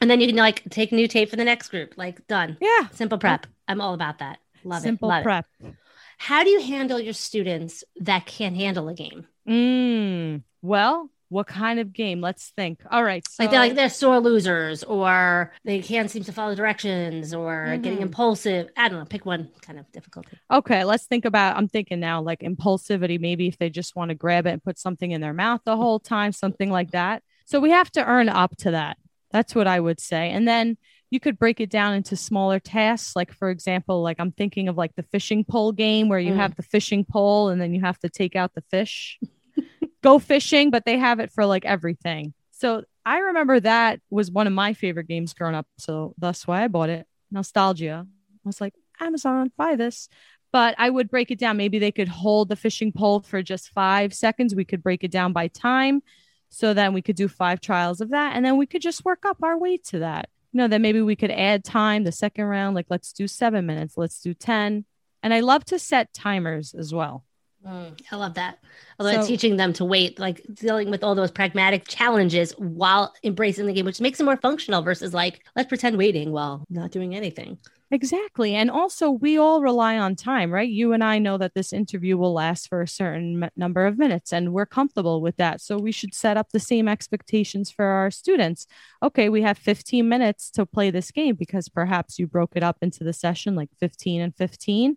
And 0.00 0.08
then 0.08 0.20
you 0.20 0.28
can 0.28 0.36
like 0.36 0.62
take 0.70 0.92
new 0.92 1.08
tape 1.08 1.28
for 1.28 1.36
the 1.36 1.44
next 1.44 1.68
group. 1.68 1.94
Like 1.96 2.26
done. 2.28 2.56
Yeah. 2.60 2.88
Simple 2.92 3.18
prep. 3.18 3.46
I'm 3.66 3.80
all 3.80 3.94
about 3.94 4.20
that. 4.20 4.38
Love 4.64 4.82
Simple 4.82 5.10
it. 5.10 5.26
Love 5.26 5.44
it. 5.60 5.74
How 6.18 6.44
do 6.44 6.50
you 6.50 6.60
handle 6.60 7.00
your 7.00 7.12
students 7.14 7.84
that 8.00 8.26
can't 8.26 8.56
handle 8.56 8.88
a 8.88 8.94
game? 8.94 9.26
Mm, 9.48 10.42
well, 10.62 11.10
what 11.30 11.46
kind 11.46 11.78
of 11.78 11.92
game? 11.92 12.20
Let's 12.20 12.50
think. 12.56 12.80
All 12.90 13.04
right. 13.04 13.22
So, 13.28 13.44
Like 13.44 13.50
they're 13.50 13.60
like 13.60 13.74
they're 13.74 13.88
sore 13.88 14.18
losers, 14.18 14.82
or 14.82 15.52
they 15.64 15.80
can't 15.80 16.10
seem 16.10 16.24
to 16.24 16.32
follow 16.32 16.54
directions, 16.54 17.32
or 17.32 17.76
getting 17.82 17.98
Mhm. 18.00 18.02
impulsive. 18.02 18.68
I 18.76 18.88
don't 18.88 18.98
know. 18.98 19.04
Pick 19.04 19.24
one 19.26 19.48
kind 19.62 19.78
of 19.78 19.90
difficulty. 19.92 20.38
Okay, 20.50 20.84
let's 20.84 21.06
think 21.06 21.24
about. 21.24 21.56
I'm 21.56 21.68
thinking 21.68 22.00
now, 22.00 22.20
like 22.20 22.40
impulsivity. 22.40 23.20
Maybe 23.20 23.46
if 23.46 23.56
they 23.58 23.70
just 23.70 23.94
want 23.94 24.08
to 24.08 24.14
grab 24.14 24.46
it 24.46 24.50
and 24.50 24.62
put 24.62 24.78
something 24.78 25.10
in 25.10 25.20
their 25.20 25.34
mouth 25.34 25.60
the 25.64 25.76
whole 25.76 26.00
time, 26.00 26.32
something 26.32 26.70
like 26.70 26.90
that. 26.90 27.22
So 27.44 27.60
we 27.60 27.70
have 27.70 27.90
to 27.92 28.04
earn 28.04 28.28
up 28.28 28.56
to 28.58 28.72
that. 28.72 28.96
That's 29.30 29.54
what 29.54 29.66
I 29.66 29.78
would 29.78 30.00
say. 30.00 30.30
And 30.30 30.48
then 30.48 30.78
you 31.10 31.20
could 31.20 31.38
break 31.38 31.60
it 31.60 31.70
down 31.70 31.94
into 31.94 32.16
smaller 32.16 32.58
tasks. 32.58 33.16
Like 33.16 33.32
for 33.32 33.50
example, 33.50 34.02
like 34.02 34.18
I'm 34.18 34.32
thinking 34.32 34.68
of 34.68 34.76
like 34.76 34.94
the 34.94 35.02
fishing 35.04 35.44
pole 35.44 35.72
game 35.72 36.08
where 36.08 36.18
you 36.18 36.32
Mm. 36.32 36.36
have 36.36 36.54
the 36.56 36.62
fishing 36.62 37.04
pole 37.04 37.48
and 37.48 37.60
then 37.60 37.72
you 37.74 37.80
have 37.80 37.98
to 38.00 38.08
take 38.08 38.36
out 38.36 38.54
the 38.54 38.62
fish. 38.70 39.18
Go 40.02 40.18
fishing, 40.18 40.70
but 40.70 40.84
they 40.84 40.98
have 40.98 41.18
it 41.20 41.30
for 41.32 41.44
like 41.46 41.64
everything. 41.64 42.34
So 42.50 42.84
I 43.06 43.18
remember 43.18 43.58
that 43.60 44.00
was 44.10 44.30
one 44.30 44.46
of 44.46 44.52
my 44.52 44.74
favorite 44.74 45.08
games 45.08 45.32
growing 45.34 45.54
up. 45.54 45.66
So 45.78 46.14
that's 46.18 46.46
why 46.46 46.62
I 46.64 46.68
bought 46.68 46.90
it. 46.90 47.06
Nostalgia. 47.30 48.06
I 48.06 48.38
was 48.44 48.60
like, 48.60 48.74
Amazon, 49.00 49.50
buy 49.56 49.76
this 49.76 50.08
but 50.50 50.74
I 50.78 50.88
would 50.88 51.10
break 51.10 51.30
it 51.30 51.38
down. 51.38 51.58
Maybe 51.58 51.78
they 51.78 51.92
could 51.92 52.08
hold 52.08 52.48
the 52.48 52.56
fishing 52.56 52.90
pole 52.90 53.20
for 53.20 53.42
just 53.42 53.68
five 53.68 54.14
seconds. 54.14 54.54
We 54.54 54.64
could 54.64 54.82
break 54.82 55.04
it 55.04 55.10
down 55.10 55.34
by 55.34 55.48
time. 55.48 56.02
So 56.48 56.72
then 56.72 56.94
we 56.94 57.02
could 57.02 57.16
do 57.16 57.28
five 57.28 57.60
trials 57.60 58.00
of 58.00 58.08
that. 58.12 58.34
And 58.34 58.42
then 58.46 58.56
we 58.56 58.64
could 58.64 58.80
just 58.80 59.04
work 59.04 59.26
up 59.26 59.36
our 59.42 59.58
way 59.58 59.76
to 59.88 59.98
that. 59.98 60.30
You 60.52 60.58
know, 60.58 60.68
then 60.68 60.82
maybe 60.82 61.02
we 61.02 61.16
could 61.16 61.30
add 61.30 61.64
time 61.64 62.04
the 62.04 62.12
second 62.12 62.44
round. 62.44 62.74
Like, 62.74 62.86
let's 62.88 63.12
do 63.12 63.28
seven 63.28 63.66
minutes, 63.66 63.96
let's 63.96 64.20
do 64.20 64.34
10. 64.34 64.84
And 65.22 65.34
I 65.34 65.40
love 65.40 65.64
to 65.66 65.78
set 65.78 66.14
timers 66.14 66.74
as 66.74 66.94
well. 66.94 67.24
Mm, 67.66 68.00
I 68.12 68.16
love 68.16 68.34
that. 68.34 68.58
Although 68.98 69.22
So- 69.22 69.26
teaching 69.26 69.56
them 69.56 69.72
to 69.74 69.84
wait, 69.84 70.18
like 70.18 70.40
dealing 70.54 70.90
with 70.90 71.02
all 71.02 71.14
those 71.14 71.30
pragmatic 71.32 71.86
challenges 71.88 72.52
while 72.52 73.12
embracing 73.24 73.66
the 73.66 73.72
game, 73.72 73.84
which 73.84 74.00
makes 74.00 74.20
it 74.20 74.24
more 74.24 74.36
functional 74.36 74.80
versus 74.80 75.12
like, 75.12 75.44
let's 75.56 75.68
pretend 75.68 75.98
waiting 75.98 76.30
while 76.30 76.64
not 76.70 76.92
doing 76.92 77.14
anything. 77.16 77.58
Exactly. 77.90 78.54
And 78.54 78.70
also, 78.70 79.10
we 79.10 79.38
all 79.38 79.62
rely 79.62 79.96
on 79.96 80.14
time, 80.14 80.50
right? 80.50 80.68
You 80.68 80.92
and 80.92 81.02
I 81.02 81.18
know 81.18 81.38
that 81.38 81.54
this 81.54 81.72
interview 81.72 82.18
will 82.18 82.34
last 82.34 82.68
for 82.68 82.82
a 82.82 82.88
certain 82.88 83.48
number 83.56 83.86
of 83.86 83.96
minutes, 83.96 84.30
and 84.30 84.52
we're 84.52 84.66
comfortable 84.66 85.22
with 85.22 85.38
that. 85.38 85.62
So, 85.62 85.78
we 85.78 85.90
should 85.90 86.12
set 86.12 86.36
up 86.36 86.50
the 86.52 86.60
same 86.60 86.86
expectations 86.86 87.70
for 87.70 87.86
our 87.86 88.10
students. 88.10 88.66
Okay, 89.02 89.30
we 89.30 89.40
have 89.40 89.56
15 89.56 90.06
minutes 90.06 90.50
to 90.50 90.66
play 90.66 90.90
this 90.90 91.10
game 91.10 91.34
because 91.34 91.70
perhaps 91.70 92.18
you 92.18 92.26
broke 92.26 92.56
it 92.56 92.62
up 92.62 92.76
into 92.82 93.04
the 93.04 93.14
session 93.14 93.54
like 93.54 93.70
15 93.80 94.20
and 94.20 94.36
15. 94.36 94.96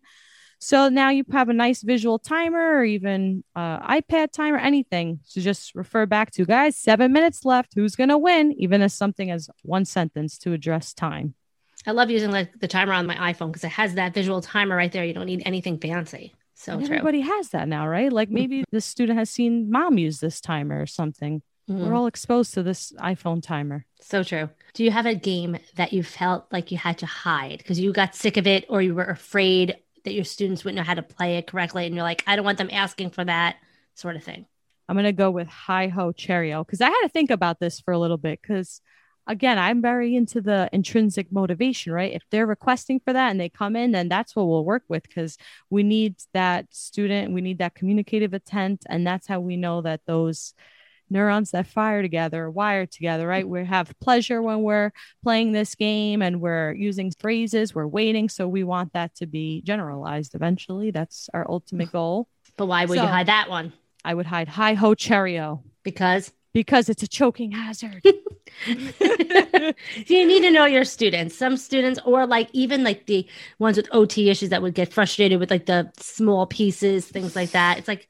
So 0.60 0.90
now 0.90 1.10
you 1.10 1.24
have 1.32 1.50
a 1.50 1.54
nice 1.54 1.82
visual 1.82 2.20
timer 2.20 2.76
or 2.76 2.84
even 2.84 3.44
uh, 3.56 3.80
iPad 3.88 4.32
timer, 4.32 4.58
anything 4.58 5.22
to 5.32 5.42
just 5.42 5.74
refer 5.76 6.06
back 6.06 6.30
to. 6.32 6.46
Guys, 6.46 6.76
seven 6.76 7.14
minutes 7.14 7.46
left. 7.46 7.74
Who's 7.74 7.96
going 7.96 8.10
to 8.10 8.18
win? 8.18 8.52
Even 8.58 8.82
as 8.82 8.94
something 8.94 9.32
as 9.32 9.50
one 9.64 9.86
sentence 9.86 10.38
to 10.40 10.54
address 10.54 10.94
time. 10.94 11.34
I 11.86 11.92
love 11.92 12.10
using 12.10 12.32
like 12.32 12.60
the 12.60 12.68
timer 12.68 12.94
on 12.94 13.08
my 13.08 13.34
iPhone 13.34 13.48
because 13.48 13.64
it 13.64 13.72
has 13.72 13.96
that 13.96 14.14
visual 14.14 14.42
timer 14.42 14.76
right 14.76 14.92
there. 14.92 15.04
You 15.06 15.14
don't 15.14 15.26
need 15.26 15.44
anything 15.46 15.80
fancy. 15.80 16.34
So 16.54 16.76
true. 16.76 16.84
everybody 16.86 17.22
has 17.22 17.50
that 17.50 17.68
now, 17.68 17.88
right? 17.88 18.14
Like 18.14 18.30
maybe 18.30 18.64
the 18.72 18.82
student 18.82 19.18
has 19.18 19.30
seen 19.32 19.72
mom 19.72 19.98
use 19.98 20.20
this 20.20 20.40
timer 20.42 20.80
or 20.80 20.86
something. 20.86 21.42
Mhm. 21.70 21.88
We're 21.88 21.96
all 21.96 22.06
exposed 22.08 22.54
to 22.54 22.64
this 22.64 22.92
iPhone 23.00 23.42
timer. 23.42 23.86
So 24.00 24.24
true. 24.24 24.50
Do 24.74 24.84
you 24.84 24.92
have 24.92 25.06
a 25.08 25.16
game 25.16 25.58
that 25.76 25.92
you 25.94 26.04
felt 26.04 26.46
like 26.52 26.72
you 26.72 26.78
had 26.78 27.00
to 27.00 27.06
hide 27.08 27.58
because 27.60 27.80
you 27.80 27.92
got 27.94 28.14
sick 28.16 28.38
of 28.38 28.46
it 28.46 28.66
or 28.70 28.82
you 28.82 28.94
were 28.94 29.06
afraid 29.06 29.78
that 30.04 30.14
your 30.14 30.24
students 30.24 30.64
wouldn't 30.64 30.78
know 30.78 30.84
how 30.84 30.94
to 30.94 31.02
play 31.04 31.38
it 31.38 31.48
correctly? 31.48 31.86
And 31.88 31.96
you're 31.96 32.04
like, 32.04 32.24
I 32.28 32.36
don't 32.36 32.46
want 32.46 32.58
them 32.60 32.70
asking 32.72 33.12
for 33.12 33.26
that 33.26 33.58
sort 33.96 34.16
of 34.16 34.24
thing. 34.24 34.46
I'm 34.90 34.96
going 34.96 35.06
to 35.06 35.14
go 35.14 35.32
with 35.32 35.48
Hi 35.48 35.88
Ho 35.88 36.12
Cherry-O 36.12 36.64
because 36.64 36.82
I 36.82 36.90
had 36.90 37.02
to 37.04 37.10
think 37.10 37.32
about 37.32 37.60
this 37.60 37.80
for 37.80 37.92
a 37.94 38.00
little 38.00 38.18
bit 38.18 38.40
because, 38.42 38.82
again, 39.28 39.58
I'm 39.60 39.82
very 39.82 40.16
into 40.16 40.42
the 40.42 40.70
intrinsic 40.74 41.32
motivation, 41.32 41.94
right? 41.94 42.14
If 42.14 42.24
they're 42.32 42.46
requesting 42.46 43.00
for 43.00 43.14
that 43.14 43.30
and 43.32 43.40
they 43.40 43.50
come 43.50 43.76
in, 43.76 43.92
then 43.92 44.10
that's 44.10 44.36
what 44.36 44.48
we'll 44.48 44.66
work 44.66 44.84
with 44.90 45.04
because 45.04 45.38
we 45.70 45.84
need 45.84 46.16
that 46.34 46.68
student, 46.74 47.34
we 47.34 47.42
need 47.42 47.60
that 47.60 47.76
communicative 47.76 48.34
intent. 48.34 48.84
And 48.90 49.06
that's 49.06 49.28
how 49.28 49.40
we 49.40 49.58
know 49.58 49.82
that 49.82 50.02
those 50.06 50.54
neurons 51.10 51.52
that 51.52 51.68
fire 51.68 52.02
together 52.02 52.46
are 52.46 52.52
wired 52.52 52.90
together, 52.92 53.28
right? 53.28 53.48
We 53.48 53.66
have 53.66 53.94
pleasure 54.00 54.42
when 54.42 54.62
we're 54.64 54.92
playing 55.24 55.52
this 55.52 55.76
game 55.76 56.22
and 56.22 56.40
we're 56.40 56.74
using 56.74 57.12
phrases, 57.20 57.76
we're 57.76 57.88
waiting. 57.88 58.30
So 58.30 58.48
we 58.48 58.64
want 58.64 58.94
that 58.94 59.16
to 59.16 59.28
be 59.28 59.62
generalized 59.66 60.36
eventually. 60.36 60.90
That's 60.92 61.30
our 61.34 61.46
ultimate 61.50 61.92
goal. 61.92 62.30
But 62.58 62.68
why 62.68 62.86
would 62.86 62.98
So- 62.98 63.04
you 63.04 63.10
hide 63.10 63.28
that 63.28 63.50
one? 63.50 63.74
I 64.04 64.14
would 64.14 64.26
hide 64.26 64.48
Hi 64.48 64.74
Ho 64.74 64.96
Cherry-O 64.96 65.62
Because 65.84 66.32
because 66.54 66.90
it's 66.90 67.04
a 67.04 67.08
choking 67.08 67.52
hazard. 67.52 68.02
you 68.66 69.74
need 70.08 70.42
to 70.42 70.52
know 70.52 70.66
your 70.66 70.84
students. 70.86 71.36
Some 71.38 71.58
students, 71.58 72.00
or 72.06 72.26
like 72.28 72.50
even 72.54 72.84
like 72.84 73.06
the 73.06 73.28
ones 73.60 73.78
with 73.78 73.88
OT 73.92 74.30
issues 74.30 74.50
that 74.50 74.62
would 74.62 74.74
get 74.74 74.94
frustrated 74.94 75.40
with 75.40 75.50
like 75.52 75.66
the 75.66 75.92
small 75.98 76.46
pieces, 76.46 77.06
things 77.08 77.36
like 77.36 77.52
that. 77.52 77.78
It's 77.78 77.88
like, 77.88 78.08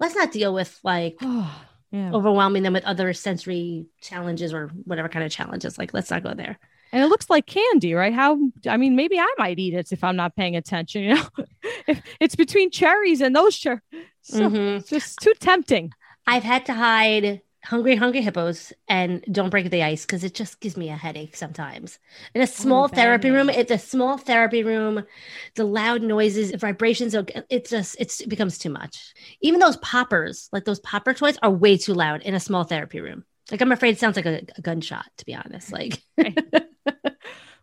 let's 0.00 0.14
not 0.14 0.32
deal 0.32 0.54
with 0.54 0.78
like 0.82 1.18
yeah. 1.90 2.12
overwhelming 2.12 2.62
them 2.62 2.72
with 2.72 2.84
other 2.84 3.12
sensory 3.12 3.86
challenges 4.00 4.52
or 4.52 4.68
whatever 4.84 5.08
kind 5.08 5.24
of 5.24 5.30
challenges. 5.32 5.78
Like, 5.78 5.92
let's 5.94 6.10
not 6.10 6.22
go 6.22 6.34
there. 6.34 6.58
And 6.94 7.02
it 7.02 7.06
looks 7.08 7.30
like 7.30 7.46
candy, 7.46 7.94
right? 7.94 8.12
How 8.12 8.38
I 8.68 8.76
mean, 8.76 8.96
maybe 8.96 9.18
I 9.18 9.34
might 9.38 9.58
eat 9.58 9.72
it 9.74 9.92
if 9.92 10.04
I'm 10.04 10.16
not 10.16 10.36
paying 10.36 10.56
attention, 10.56 11.02
you 11.04 11.14
know. 11.14 11.26
if 11.86 12.02
it's 12.20 12.36
between 12.36 12.70
cherries 12.70 13.20
and 13.20 13.34
those 13.34 13.56
cherries. 13.56 13.80
So 14.24 14.50
Mhm. 14.50 14.78
it's 14.78 14.88
just 14.88 15.18
too 15.18 15.34
tempting. 15.40 15.90
I've 16.28 16.44
had 16.44 16.66
to 16.66 16.74
hide 16.74 17.40
hungry, 17.64 17.96
hungry 17.96 18.20
hippos 18.22 18.72
and 18.88 19.24
don't 19.30 19.50
break 19.50 19.70
the 19.70 19.82
ice 19.82 20.04
because 20.04 20.24
it 20.24 20.34
just 20.34 20.60
gives 20.60 20.76
me 20.76 20.90
a 20.90 20.96
headache 20.96 21.36
sometimes. 21.36 21.98
In 22.34 22.42
a 22.42 22.46
small 22.46 22.88
therapy 22.88 23.30
room, 23.30 23.48
it's 23.48 23.70
a 23.70 23.78
small 23.78 24.18
therapy 24.18 24.62
room, 24.64 25.04
the 25.54 25.64
loud 25.64 26.02
noises, 26.02 26.50
the 26.52 26.58
vibrations, 26.58 27.14
it 27.14 27.68
just 27.68 27.96
it's, 27.98 28.20
it 28.20 28.28
becomes 28.28 28.58
too 28.58 28.70
much. 28.70 29.14
Even 29.40 29.60
those 29.60 29.76
poppers, 29.78 30.48
like 30.52 30.64
those 30.64 30.80
popper 30.80 31.14
toys, 31.14 31.38
are 31.42 31.50
way 31.50 31.76
too 31.76 31.94
loud 31.94 32.22
in 32.22 32.34
a 32.34 32.40
small 32.40 32.64
therapy 32.64 33.00
room. 33.00 33.24
Like 33.50 33.60
I'm 33.60 33.72
afraid 33.72 33.94
it 33.94 33.98
sounds 33.98 34.16
like 34.16 34.26
a, 34.26 34.42
a 34.56 34.60
gunshot, 34.60 35.06
to 35.18 35.24
be 35.24 35.34
honest. 35.34 35.72
Like 35.72 36.02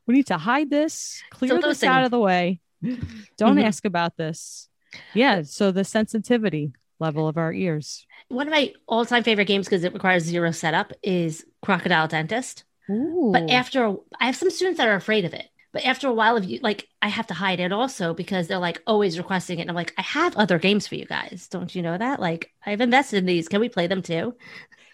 We 0.08 0.16
need 0.16 0.28
to 0.28 0.38
hide 0.38 0.70
this, 0.72 1.22
clear 1.30 1.60
those 1.62 1.82
this 1.82 1.84
out 1.84 2.04
of 2.04 2.12
the 2.12 2.20
way. 2.20 2.62
Don't 3.38 3.58
Mhm. 3.58 3.64
ask 3.64 3.86
about 3.86 4.18
this. 4.18 4.68
Yeah. 5.14 5.44
So 5.44 5.72
the 5.72 5.84
sensitivity 5.84 6.74
level 7.00 7.28
of 7.28 7.38
our 7.38 7.54
ears. 7.54 8.06
one 8.28 8.48
of 8.48 8.52
my 8.52 8.74
all-time 8.88 9.24
favorite 9.24 9.46
games 9.46 9.66
because 9.68 9.84
it 9.84 9.94
requires 9.94 10.24
zero 10.24 10.52
setup 10.52 10.94
is 11.04 11.46
Crocodile 11.62 12.08
Dentist. 12.08 12.64
Ooh. 12.90 13.30
But 13.34 13.50
after 13.50 13.86
a- 13.86 13.96
I 14.20 14.26
have 14.26 14.36
some 14.36 14.50
students 14.50 14.78
that 14.78 14.88
are 14.88 14.96
afraid 14.96 15.26
of 15.26 15.34
it. 15.34 15.48
But 15.72 15.86
after 15.86 16.08
a 16.08 16.14
while 16.14 16.36
of 16.36 16.46
you 16.46 16.60
like 16.64 16.88
I 17.02 17.10
have 17.10 17.28
to 17.28 17.36
hide 17.36 17.60
it 17.60 17.72
also 17.72 18.14
because 18.16 18.48
they're 18.48 18.58
like 18.58 18.82
always 18.88 19.20
requesting 19.20 19.60
it. 19.60 19.62
And 19.64 19.70
I'm 19.70 19.76
like, 19.76 19.94
I 19.98 20.02
have 20.02 20.36
other 20.36 20.58
games 20.58 20.88
for 20.88 20.96
you 20.96 21.06
guys. 21.06 21.48
Don't 21.50 21.74
you 21.76 21.84
know 21.84 21.96
that? 21.98 22.20
Like 22.20 22.52
I've 22.66 22.82
invested 22.82 23.18
in 23.18 23.26
these. 23.28 23.48
Can 23.48 23.60
we 23.62 23.70
play 23.70 23.86
them 23.86 24.02
too? 24.02 24.36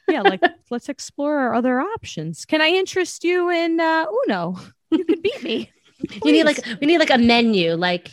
yeah, 0.10 0.22
like 0.22 0.42
let's 0.70 0.90
explore 0.90 1.38
our 1.40 1.56
other 1.56 1.80
options. 1.80 2.44
Can 2.46 2.62
I 2.62 2.68
interest 2.68 3.24
you 3.24 3.50
in 3.50 3.80
uh, 3.80 4.06
Uno? 4.28 4.58
You 4.92 5.06
could 5.06 5.22
beat 5.22 5.44
me. 5.44 5.72
You 6.26 6.34
need 6.34 6.44
like 6.44 6.60
we 6.82 6.88
need 6.88 6.98
like 7.00 7.10
a 7.10 7.18
menu. 7.18 7.74
Like 7.76 8.10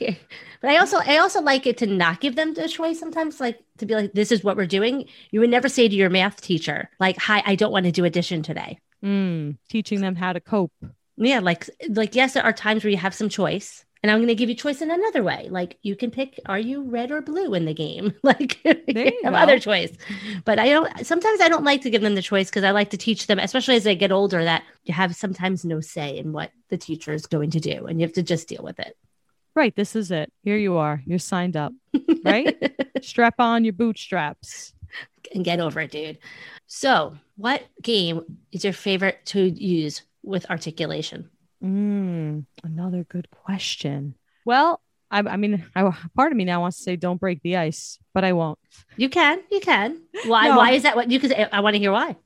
but 0.62 0.70
I 0.70 0.78
also 0.78 0.98
I 0.98 1.18
also 1.18 1.42
like 1.42 1.66
it 1.66 1.76
to 1.78 1.86
not 1.86 2.20
give 2.20 2.36
them 2.36 2.54
the 2.54 2.68
choice 2.68 2.98
sometimes, 2.98 3.40
like 3.40 3.58
to 3.78 3.86
be 3.86 3.94
like, 3.94 4.12
this 4.14 4.32
is 4.32 4.42
what 4.42 4.56
we're 4.56 4.66
doing. 4.66 5.06
You 5.30 5.40
would 5.40 5.50
never 5.50 5.68
say 5.68 5.88
to 5.88 5.94
your 5.94 6.08
math 6.08 6.40
teacher, 6.40 6.88
like, 6.98 7.18
hi, 7.18 7.42
I 7.44 7.56
don't 7.56 7.72
want 7.72 7.84
to 7.86 7.92
do 7.92 8.04
addition 8.06 8.42
today. 8.42 8.78
Mm, 9.04 9.58
teaching 9.68 10.00
them 10.00 10.14
how 10.14 10.32
to 10.32 10.40
cope. 10.40 10.72
Yeah, 11.16 11.40
like 11.40 11.68
like 11.90 12.14
yes, 12.14 12.32
there 12.34 12.44
are 12.44 12.52
times 12.54 12.84
where 12.84 12.90
you 12.90 12.96
have 12.96 13.14
some 13.14 13.28
choice 13.28 13.84
And 14.02 14.10
I'm 14.10 14.18
going 14.18 14.28
to 14.28 14.34
give 14.34 14.48
you 14.48 14.56
choice 14.56 14.82
in 14.82 14.90
another 14.90 15.22
way. 15.22 15.46
Like 15.48 15.78
you 15.82 15.94
can 15.94 16.10
pick, 16.10 16.40
are 16.46 16.58
you 16.58 16.82
red 16.82 17.12
or 17.12 17.22
blue 17.22 17.54
in 17.54 17.66
the 17.66 17.74
game? 17.74 18.12
like 18.22 18.58
you 18.64 19.12
have 19.22 19.32
go. 19.32 19.38
other 19.38 19.60
choice. 19.60 19.92
But 20.44 20.58
I 20.58 20.68
don't, 20.70 21.06
sometimes 21.06 21.40
I 21.40 21.48
don't 21.48 21.64
like 21.64 21.82
to 21.82 21.90
give 21.90 22.02
them 22.02 22.16
the 22.16 22.22
choice 22.22 22.50
because 22.50 22.64
I 22.64 22.72
like 22.72 22.90
to 22.90 22.96
teach 22.96 23.28
them, 23.28 23.38
especially 23.38 23.76
as 23.76 23.84
they 23.84 23.94
get 23.94 24.10
older, 24.10 24.42
that 24.42 24.64
you 24.84 24.94
have 24.94 25.14
sometimes 25.14 25.64
no 25.64 25.80
say 25.80 26.18
in 26.18 26.32
what 26.32 26.50
the 26.68 26.78
teacher 26.78 27.12
is 27.12 27.26
going 27.26 27.50
to 27.50 27.60
do 27.60 27.86
and 27.86 28.00
you 28.00 28.06
have 28.06 28.14
to 28.14 28.24
just 28.24 28.48
deal 28.48 28.62
with 28.64 28.80
it. 28.80 28.96
Right. 29.54 29.74
This 29.76 29.94
is 29.96 30.10
it. 30.10 30.32
Here 30.42 30.56
you 30.56 30.76
are. 30.76 31.02
You're 31.06 31.18
signed 31.18 31.56
up. 31.56 31.72
Right? 32.24 32.56
Strap 33.02 33.34
on 33.38 33.64
your 33.64 33.74
bootstraps. 33.74 34.72
and 35.34 35.44
get 35.44 35.60
over 35.60 35.80
it, 35.80 35.90
dude. 35.90 36.18
So, 36.66 37.14
what 37.36 37.62
game 37.82 38.38
is 38.50 38.64
your 38.64 38.72
favorite 38.72 39.24
to 39.26 39.40
use 39.42 40.02
with 40.22 40.48
articulation? 40.50 41.28
Mm, 41.62 42.46
another 42.64 43.04
good 43.04 43.30
question. 43.30 44.14
Well, 44.44 44.80
I, 45.10 45.20
I 45.20 45.36
mean, 45.36 45.64
I, 45.76 45.92
part 46.16 46.32
of 46.32 46.38
me 46.38 46.44
now 46.44 46.62
wants 46.62 46.78
to 46.78 46.82
say 46.82 46.96
don't 46.96 47.20
break 47.20 47.42
the 47.42 47.56
ice, 47.58 47.98
but 48.14 48.24
I 48.24 48.32
won't. 48.32 48.58
You 48.96 49.08
can, 49.10 49.40
you 49.50 49.60
can. 49.60 50.00
Why? 50.26 50.48
No. 50.48 50.56
Why 50.56 50.70
is 50.72 50.82
that? 50.84 50.96
What 50.96 51.10
you? 51.10 51.20
Because 51.20 51.48
I 51.52 51.60
want 51.60 51.74
to 51.74 51.78
hear 51.78 51.92
why. 51.92 52.16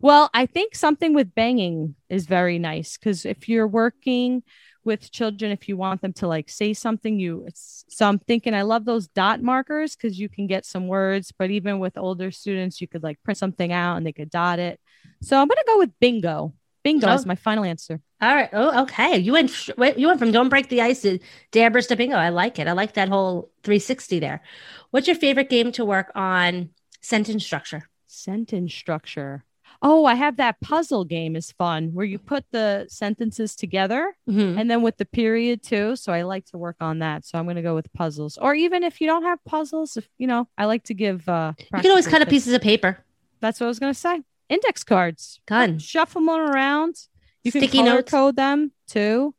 Well, 0.00 0.30
I 0.34 0.46
think 0.46 0.74
something 0.74 1.14
with 1.14 1.34
banging 1.34 1.94
is 2.08 2.26
very 2.26 2.58
nice 2.58 2.96
because 2.96 3.24
if 3.24 3.48
you're 3.48 3.68
working 3.68 4.42
with 4.84 5.10
children, 5.12 5.52
if 5.52 5.68
you 5.68 5.76
want 5.76 6.00
them 6.02 6.12
to 6.14 6.26
like 6.26 6.48
say 6.48 6.74
something, 6.74 7.18
you 7.20 7.44
it's 7.46 7.84
so 7.88 8.06
I'm 8.08 8.18
thinking 8.18 8.54
I 8.54 8.62
love 8.62 8.84
those 8.84 9.08
dot 9.08 9.42
markers 9.42 9.94
because 9.96 10.18
you 10.18 10.28
can 10.28 10.46
get 10.46 10.64
some 10.66 10.88
words, 10.88 11.32
but 11.36 11.50
even 11.50 11.78
with 11.78 11.96
older 11.98 12.30
students, 12.30 12.80
you 12.80 12.88
could 12.88 13.02
like 13.02 13.22
print 13.22 13.38
something 13.38 13.72
out 13.72 13.96
and 13.96 14.06
they 14.06 14.12
could 14.12 14.30
dot 14.30 14.58
it. 14.58 14.80
So 15.22 15.40
I'm 15.40 15.48
gonna 15.48 15.60
go 15.66 15.78
with 15.78 15.90
bingo. 16.00 16.54
Bingo 16.84 17.06
Oh. 17.08 17.14
is 17.14 17.26
my 17.26 17.36
final 17.36 17.64
answer. 17.64 18.00
All 18.20 18.34
right. 18.34 18.50
Oh, 18.52 18.82
okay. 18.82 19.18
You 19.18 19.32
went. 19.32 19.68
You 19.98 20.06
went 20.08 20.18
from 20.18 20.32
don't 20.32 20.48
break 20.48 20.68
the 20.68 20.80
ice 20.80 21.02
to 21.02 21.18
dabbers 21.52 21.86
to 21.88 21.96
bingo. 21.96 22.16
I 22.16 22.30
like 22.30 22.58
it. 22.58 22.66
I 22.68 22.72
like 22.72 22.94
that 22.94 23.08
whole 23.08 23.50
360 23.62 24.18
there. 24.18 24.42
What's 24.90 25.06
your 25.06 25.16
favorite 25.16 25.48
game 25.48 25.70
to 25.72 25.84
work 25.84 26.10
on 26.16 26.70
sentence 27.00 27.44
structure? 27.44 27.88
Sentence 28.08 28.74
structure. 28.74 29.44
Oh, 29.80 30.04
I 30.04 30.14
have 30.14 30.36
that 30.36 30.60
puzzle 30.60 31.04
game 31.04 31.34
is 31.36 31.50
fun 31.52 31.90
where 31.94 32.04
you 32.06 32.18
put 32.18 32.44
the 32.52 32.86
sentences 32.88 33.56
together 33.56 34.14
Mhm. 34.28 34.58
and 34.58 34.70
then 34.70 34.82
with 34.82 34.96
the 34.98 35.04
period 35.04 35.62
too. 35.62 35.96
So 35.96 36.12
I 36.12 36.22
like 36.22 36.44
to 36.46 36.58
work 36.58 36.76
on 36.80 36.98
that. 37.00 37.24
So 37.24 37.38
I'm 37.38 37.44
going 37.44 37.56
to 37.56 37.62
go 37.62 37.74
with 37.74 37.92
puzzles. 37.92 38.36
Or 38.38 38.54
even 38.54 38.82
if 38.82 39.00
you 39.00 39.06
don't 39.06 39.22
have 39.24 39.38
puzzles, 39.44 39.96
if 39.96 40.08
you 40.18 40.26
know, 40.26 40.48
I 40.58 40.66
like 40.66 40.84
to 40.84 40.94
give 40.94 41.28
uh 41.28 41.54
You 41.74 41.80
can 41.80 41.90
always 41.90 42.06
cut 42.06 42.22
up 42.22 42.28
pieces 42.28 42.52
of 42.52 42.60
paper. 42.62 42.98
That's 43.40 43.58
what 43.60 43.66
I 43.66 43.68
was 43.68 43.78
going 43.78 43.92
to 43.92 43.98
say. 43.98 44.20
Index 44.48 44.84
cards. 44.84 45.40
Gun. 45.46 45.78
Shuffle 45.78 46.20
them 46.20 46.28
around. 46.30 46.96
You 47.42 47.50
can 47.50 47.66
color 47.68 47.84
notes. 47.94 48.10
code 48.10 48.36
them 48.36 48.72
too. 48.86 49.34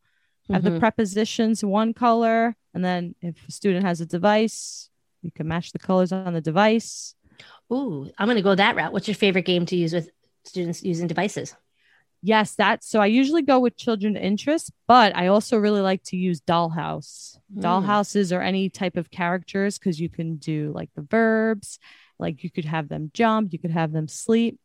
Have 0.52 0.64
the 0.64 0.72
Mhm. 0.72 0.80
prepositions 0.80 1.64
one 1.64 1.94
color 1.94 2.56
and 2.74 2.84
then 2.84 3.16
if 3.22 3.48
a 3.48 3.52
student 3.52 3.86
has 3.86 4.02
a 4.02 4.06
device, 4.06 4.90
you 5.22 5.32
can 5.32 5.48
match 5.48 5.72
the 5.72 5.80
colors 5.80 6.12
on 6.12 6.34
the 6.34 6.42
device. 6.42 7.16
Ooh, 7.72 8.10
I'm 8.18 8.26
going 8.28 8.36
to 8.36 8.42
go 8.42 8.56
that 8.56 8.76
route. 8.76 8.92
What's 8.92 9.08
your 9.08 9.16
favorite 9.16 9.46
game 9.46 9.66
to 9.68 9.76
use 9.76 9.94
with 9.94 10.10
students 10.44 10.84
using 10.84 11.08
devices? 11.08 11.56
Yes, 12.26 12.56
that's 12.56 12.88
so 12.88 13.02
I 13.02 13.08
usually 13.08 13.42
go 13.42 13.60
with 13.60 13.76
children 13.76 14.16
interests, 14.16 14.72
but 14.88 15.14
I 15.14 15.28
also 15.28 15.58
really 15.58 15.82
like 15.82 16.04
to 16.04 16.16
use 16.16 16.40
dollhouse. 16.40 17.38
Mm. 17.54 17.64
Dollhouses 17.64 18.36
or 18.36 18.42
any 18.42 18.70
type 18.70 18.96
of 18.96 19.12
characters 19.12 19.78
because 19.78 20.00
you 20.00 20.08
can 20.08 20.38
do 20.38 20.72
like 20.74 20.90
the 20.96 21.02
verbs, 21.02 21.80
like 22.20 22.44
you 22.44 22.50
could 22.50 22.64
have 22.64 22.88
them 22.88 23.12
jump, 23.14 23.52
you 23.52 23.60
could 23.60 23.72
have 23.72 23.92
them 23.92 24.08
sleep. 24.08 24.58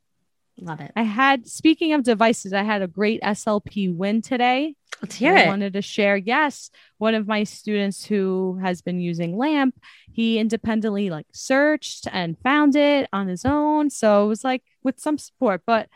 Love 0.61 0.81
it. 0.81 0.93
I 0.95 1.03
had 1.03 1.49
speaking 1.49 1.93
of 1.95 2.05
devices, 2.05 2.53
I 2.53 2.63
had 2.63 2.83
a 2.83 2.87
great 2.87 3.23
SLP 3.23 3.95
win 3.95 4.23
today. 4.23 4.77
Let's 5.03 5.15
hear 5.15 5.37
I 5.37 5.43
it. 5.43 5.47
wanted 5.47 5.73
to 5.75 5.83
share. 5.83 6.17
Yes, 6.17 6.71
one 6.99 7.15
of 7.15 7.29
my 7.29 7.45
students 7.45 8.05
who 8.05 8.59
has 8.63 8.83
been 8.83 9.01
using 9.01 9.37
LAMP, 9.37 9.75
he 10.13 10.39
independently 10.39 11.11
like 11.11 11.27
searched 11.33 12.09
and 12.11 12.37
found 12.43 12.75
it 12.75 13.09
on 13.13 13.29
his 13.29 13.45
own. 13.45 13.91
So 13.91 14.25
it 14.25 14.29
was 14.29 14.43
like 14.45 14.63
with 14.83 14.99
some 14.99 15.19
support, 15.19 15.63
but 15.67 15.89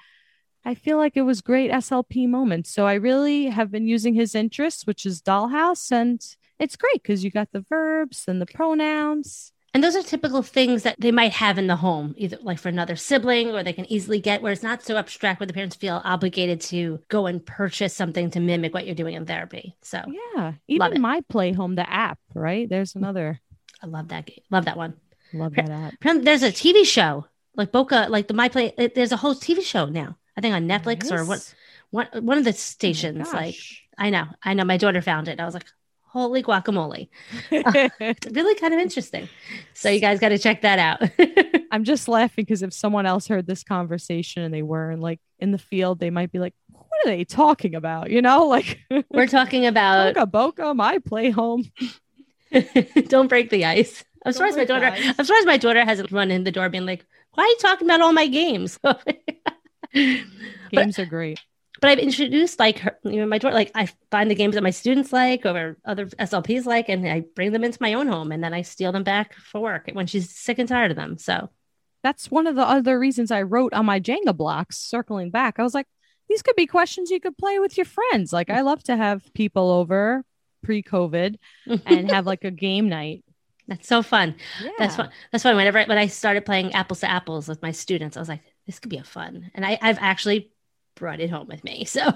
I 0.65 0.75
feel 0.75 0.97
like 0.97 1.17
it 1.17 1.23
was 1.23 1.41
great 1.41 1.73
SLP 1.73 2.29
moments. 2.29 2.73
So 2.73 2.87
I 2.87 2.95
really 2.95 3.47
have 3.47 3.71
been 3.71 3.89
using 3.89 4.15
his 4.15 4.35
interests, 4.35 4.87
which 4.87 5.05
is 5.05 5.21
Dollhouse, 5.21 5.91
and 5.91 6.21
it's 6.61 6.77
great 6.77 7.03
because 7.03 7.25
you 7.25 7.31
got 7.31 7.49
the 7.53 7.65
verbs 7.69 8.25
and 8.29 8.41
the 8.41 8.47
pronouns. 8.47 9.53
And 9.75 9.83
those 9.83 9.97
are 9.97 10.03
typical 10.03 10.43
things 10.43 10.83
that 10.83 10.97
they 10.99 11.11
might 11.13 11.33
have 11.33 11.57
in 11.57 11.67
the 11.67 11.77
home, 11.77 12.15
either 12.19 12.37
like 12.43 12.59
for 12.59 12.69
another 12.69 12.95
sibling 12.95 13.51
or 13.53 13.63
they 13.63 13.73
can 13.73 13.91
easily 13.91 14.21
get 14.21 14.43
where 14.43 14.53
it's 14.53 14.63
not 14.63 14.83
so 14.83 14.97
abstract 14.99 15.41
where 15.41 15.47
the 15.47 15.55
parents 15.55 15.77
feel 15.77 16.03
obligated 16.05 16.61
to 16.63 17.01
go 17.09 17.27
and 17.27 17.45
purchase 17.45 17.95
something 17.97 18.31
to 18.33 18.41
mimic 18.41 18.75
what 18.75 18.85
you're 18.85 18.95
doing 18.95 19.15
in 19.15 19.25
therapy. 19.25 19.75
So 19.81 20.03
Yeah, 20.37 20.53
even 20.69 21.01
my 21.01 21.23
Play 21.29 21.53
Home, 21.53 21.75
the 21.75 21.89
app, 21.91 22.19
right? 22.35 22.69
There's 22.69 22.93
mm. 22.93 22.97
another. 22.97 23.41
I 23.83 23.87
love 23.87 24.09
that 24.09 24.27
game. 24.27 24.41
Love 24.51 24.67
that 24.67 24.77
one. 24.77 24.95
Love 25.33 25.55
that 25.55 25.71
app. 25.71 25.95
There's 26.03 26.43
a 26.43 26.53
TV 26.53 26.85
show 26.85 27.27
like 27.57 27.73
Boca, 27.73 28.07
like 28.11 28.29
the 28.29 28.35
My 28.35 28.49
Play. 28.49 28.75
it- 28.77 28.95
There's 28.95 29.13
a 29.13 29.17
whole 29.17 29.35
TV 29.35 29.63
show 29.63 29.87
now. 29.87 30.19
I 30.37 30.41
think 30.41 30.55
on 30.55 30.69
Netflix 30.69 31.11
or 31.11 31.25
what 31.25 31.37
Yes. 31.39 31.55
one 31.91 32.07
one 32.21 32.39
of 32.39 32.45
the 32.45 32.51
Oh 32.51 32.53
stations. 32.53 33.33
like. 33.33 33.57
I 33.99 34.09
know, 34.11 34.25
I 34.43 34.55
know. 34.55 34.65
My 34.65 34.79
daughter 34.79 35.03
found 35.03 35.29
it. 35.29 35.39
I 35.39 35.45
was 35.45 35.53
like, 35.55 35.67
holy 36.13 36.43
guacamole! 36.43 37.09
It's 37.51 37.95
ah, 38.27 38.31
really 38.33 38.55
kind 38.57 38.75
of 38.75 38.81
interesting. 38.81 39.29
So 39.73 39.89
you 39.89 39.99
guys 39.99 40.21
got 40.21 40.29
to 40.29 40.39
check 40.39 40.61
that 40.61 40.79
out. 40.79 41.11
I'm 41.73 41.85
just 41.85 42.07
laughing 42.07 42.45
because 42.45 42.63
if 42.63 42.73
someone 42.75 43.07
else 43.07 43.27
heard 43.27 43.47
this 43.47 43.65
conversation 43.65 44.43
and 44.43 44.53
they 44.53 44.63
weren't 44.63 45.01
like 45.01 45.21
in 45.39 45.53
the 45.53 45.59
field, 45.59 45.99
they 45.99 46.11
might 46.11 46.31
be 46.31 46.39
like, 46.39 46.55
"What 46.71 47.07
are 47.07 47.09
they 47.11 47.25
talking 47.25 47.75
about?" 47.75 48.11
You 48.11 48.21
know, 48.21 48.47
like 48.57 48.79
We're 49.11 49.27
talking 49.27 49.67
about 49.67 50.15
Toca 50.15 50.31
Boca, 50.31 50.75
my 50.75 50.99
play 50.99 51.31
home. 51.31 51.65
don't 53.09 53.29
break 53.29 53.49
the 53.49 53.65
ice. 53.65 54.05
I'm 54.25 54.33
surprised 54.33 54.59
my 54.59 54.67
daughter. 54.67 54.87
ice. 54.87 55.15
I'm 55.19 55.25
surprised 55.25 55.47
my 55.47 55.57
daughter 55.57 55.85
hasn't 55.85 56.13
run 56.13 56.31
in 56.31 56.45
the 56.45 56.53
door 56.53 56.69
being 56.69 56.87
like, 56.87 57.07
"Why 57.35 57.45
are 57.45 57.49
you 57.49 57.57
talking 57.59 57.89
about 57.89 58.03
all 58.03 58.13
my 58.13 58.27
games?" 58.27 58.79
Games 60.71 60.99
are 60.99 61.07
great. 61.07 61.41
But 61.83 61.91
I've 61.91 61.99
introduced 61.99 62.61
like 62.61 62.79
her, 62.79 62.97
you 63.05 63.17
know, 63.21 63.27
my 63.27 63.39
daughter, 63.39 63.55
like 63.55 63.73
I 63.75 63.89
find 64.11 64.31
the 64.31 64.37
games 64.37 64.55
that 64.55 64.63
my 64.63 64.71
students 64.71 65.13
like 65.13 65.45
or 65.45 65.77
other 65.85 66.07
SLPs 66.07 66.65
like, 66.65 66.89
and 66.89 67.07
I 67.09 67.25
bring 67.35 67.53
them 67.53 67.65
into 67.65 67.79
my 67.83 67.95
own 67.95 68.07
home 68.07 68.33
and 68.33 68.43
then 68.43 68.55
I 68.55 68.63
steal 68.63 68.93
them 68.93 69.03
back 69.03 69.35
for 69.35 69.61
work 69.61 69.91
when 69.93 70.07
she's 70.07 70.31
sick 70.31 70.59
and 70.61 70.69
tired 70.69 70.93
of 70.93 70.97
them. 70.97 71.19
So 71.19 71.51
That's 72.05 72.31
one 72.31 72.47
of 72.47 72.55
the 72.57 72.63
other 72.67 72.99
reasons 72.99 73.33
I 73.33 73.43
wrote 73.43 73.75
on 73.75 73.87
my 73.87 74.01
Jenga 74.01 74.37
blocks. 74.37 74.79
Circling 74.79 75.31
back, 75.33 75.59
I 75.59 75.65
was 75.65 75.75
like, 75.75 75.87
these 76.29 76.43
could 76.43 76.57
be 76.57 76.67
questions 76.67 77.11
you 77.11 77.21
could 77.21 77.37
play 77.37 77.59
with 77.59 77.77
your 77.77 77.87
friends. 77.87 78.33
Like 78.33 78.49
I 78.51 78.61
love 78.63 78.83
to 78.85 78.97
have 78.97 79.33
people 79.35 79.71
over 79.71 80.25
pre-COVID 80.63 81.37
and 81.87 82.11
have 82.11 82.27
like 82.27 82.45
a 82.45 82.53
game 82.53 82.89
night. 82.89 83.25
that's 83.67 83.89
so 83.89 84.03
fun. 84.03 84.37
Yeah. 84.63 84.71
That's 84.79 84.97
fun. 84.97 85.11
That's 85.33 85.43
fun. 85.43 85.57
Whenever 85.57 85.83
when 85.85 85.99
I 85.99 86.07
started 86.07 86.45
playing 86.47 86.75
apples 86.75 87.01
to 87.01 87.11
apples 87.11 87.49
with 87.49 87.61
my 87.63 87.73
students, 87.73 88.17
I 88.17 88.21
was 88.21 88.29
like, 88.29 88.43
this 88.67 88.79
could 88.79 88.91
be 88.91 88.99
a 88.99 89.05
fun. 89.05 89.51
And 89.55 89.67
I, 89.67 89.79
I've 89.83 89.99
actually 90.01 90.53
brought 90.95 91.21
it 91.21 91.31
home 91.31 91.49
with 91.49 91.65
me. 91.65 91.85
So 91.85 92.13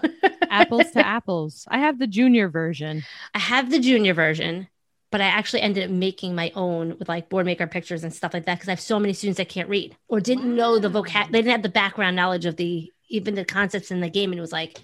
apples 0.51 0.91
to 0.93 1.07
apples. 1.07 1.67
I 1.69 1.79
have 1.79 1.99
the 1.99 2.07
junior 2.07 2.49
version. 2.49 3.03
I 3.35 3.39
have 3.39 3.71
the 3.71 3.79
junior 3.79 4.15
version, 4.15 4.69
but 5.11 5.21
I 5.21 5.27
actually 5.27 5.63
ended 5.63 5.85
up 5.85 5.91
making 5.91 6.35
my 6.35 6.53
own 6.55 6.97
with 6.99 7.09
like 7.09 7.29
board 7.29 7.47
maker 7.47 7.67
pictures 7.67 8.05
and 8.05 8.13
stuff 8.13 8.35
like 8.35 8.47
that 8.47 8.57
because 8.57 8.69
I 8.69 8.73
have 8.73 8.81
so 8.81 8.99
many 8.99 9.13
students 9.13 9.39
that 9.39 9.49
can't 9.49 9.69
read 9.69 9.97
or 10.09 10.21
didn't 10.21 10.55
know 10.55 10.79
the 10.79 10.91
vocab. 10.91 11.31
They 11.31 11.39
didn't 11.39 11.53
have 11.53 11.63
the 11.63 11.69
background 11.69 12.17
knowledge 12.17 12.47
of 12.47 12.57
the 12.57 12.93
even 13.09 13.35
the 13.35 13.45
concepts 13.45 13.91
in 13.91 14.01
the 14.01 14.11
game. 14.11 14.33
And 14.33 14.39
it 14.39 14.43
was 14.43 14.53
like 14.53 14.81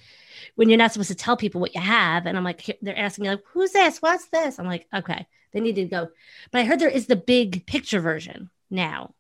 when 0.55 0.69
you're 0.69 0.79
not 0.79 0.93
supposed 0.93 1.09
to 1.09 1.15
tell 1.15 1.37
people 1.37 1.61
what 1.61 1.75
you 1.75 1.81
have, 1.81 2.27
and 2.27 2.37
I'm 2.37 2.45
like, 2.45 2.79
they're 2.83 2.99
asking 2.99 3.23
me 3.23 3.31
like, 3.31 3.45
"Who's 3.53 3.73
this? 3.73 4.01
What's 4.01 4.29
this?" 4.29 4.59
I'm 4.59 4.67
like, 4.67 4.87
okay, 4.95 5.27
they 5.53 5.61
need 5.61 5.77
to 5.77 5.85
go. 5.85 6.09
But 6.51 6.61
I 6.61 6.65
heard 6.65 6.79
there 6.79 6.89
is 6.89 7.07
the 7.07 7.17
big 7.17 7.67
picture 7.67 8.01
version 8.01 8.51
now, 8.71 9.15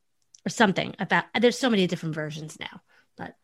or 0.47 0.51
something 0.51 0.95
about. 0.99 1.25
There's 1.39 1.59
so 1.59 1.71
many 1.71 1.87
different 1.87 2.15
versions 2.15 2.59
now. 2.61 2.83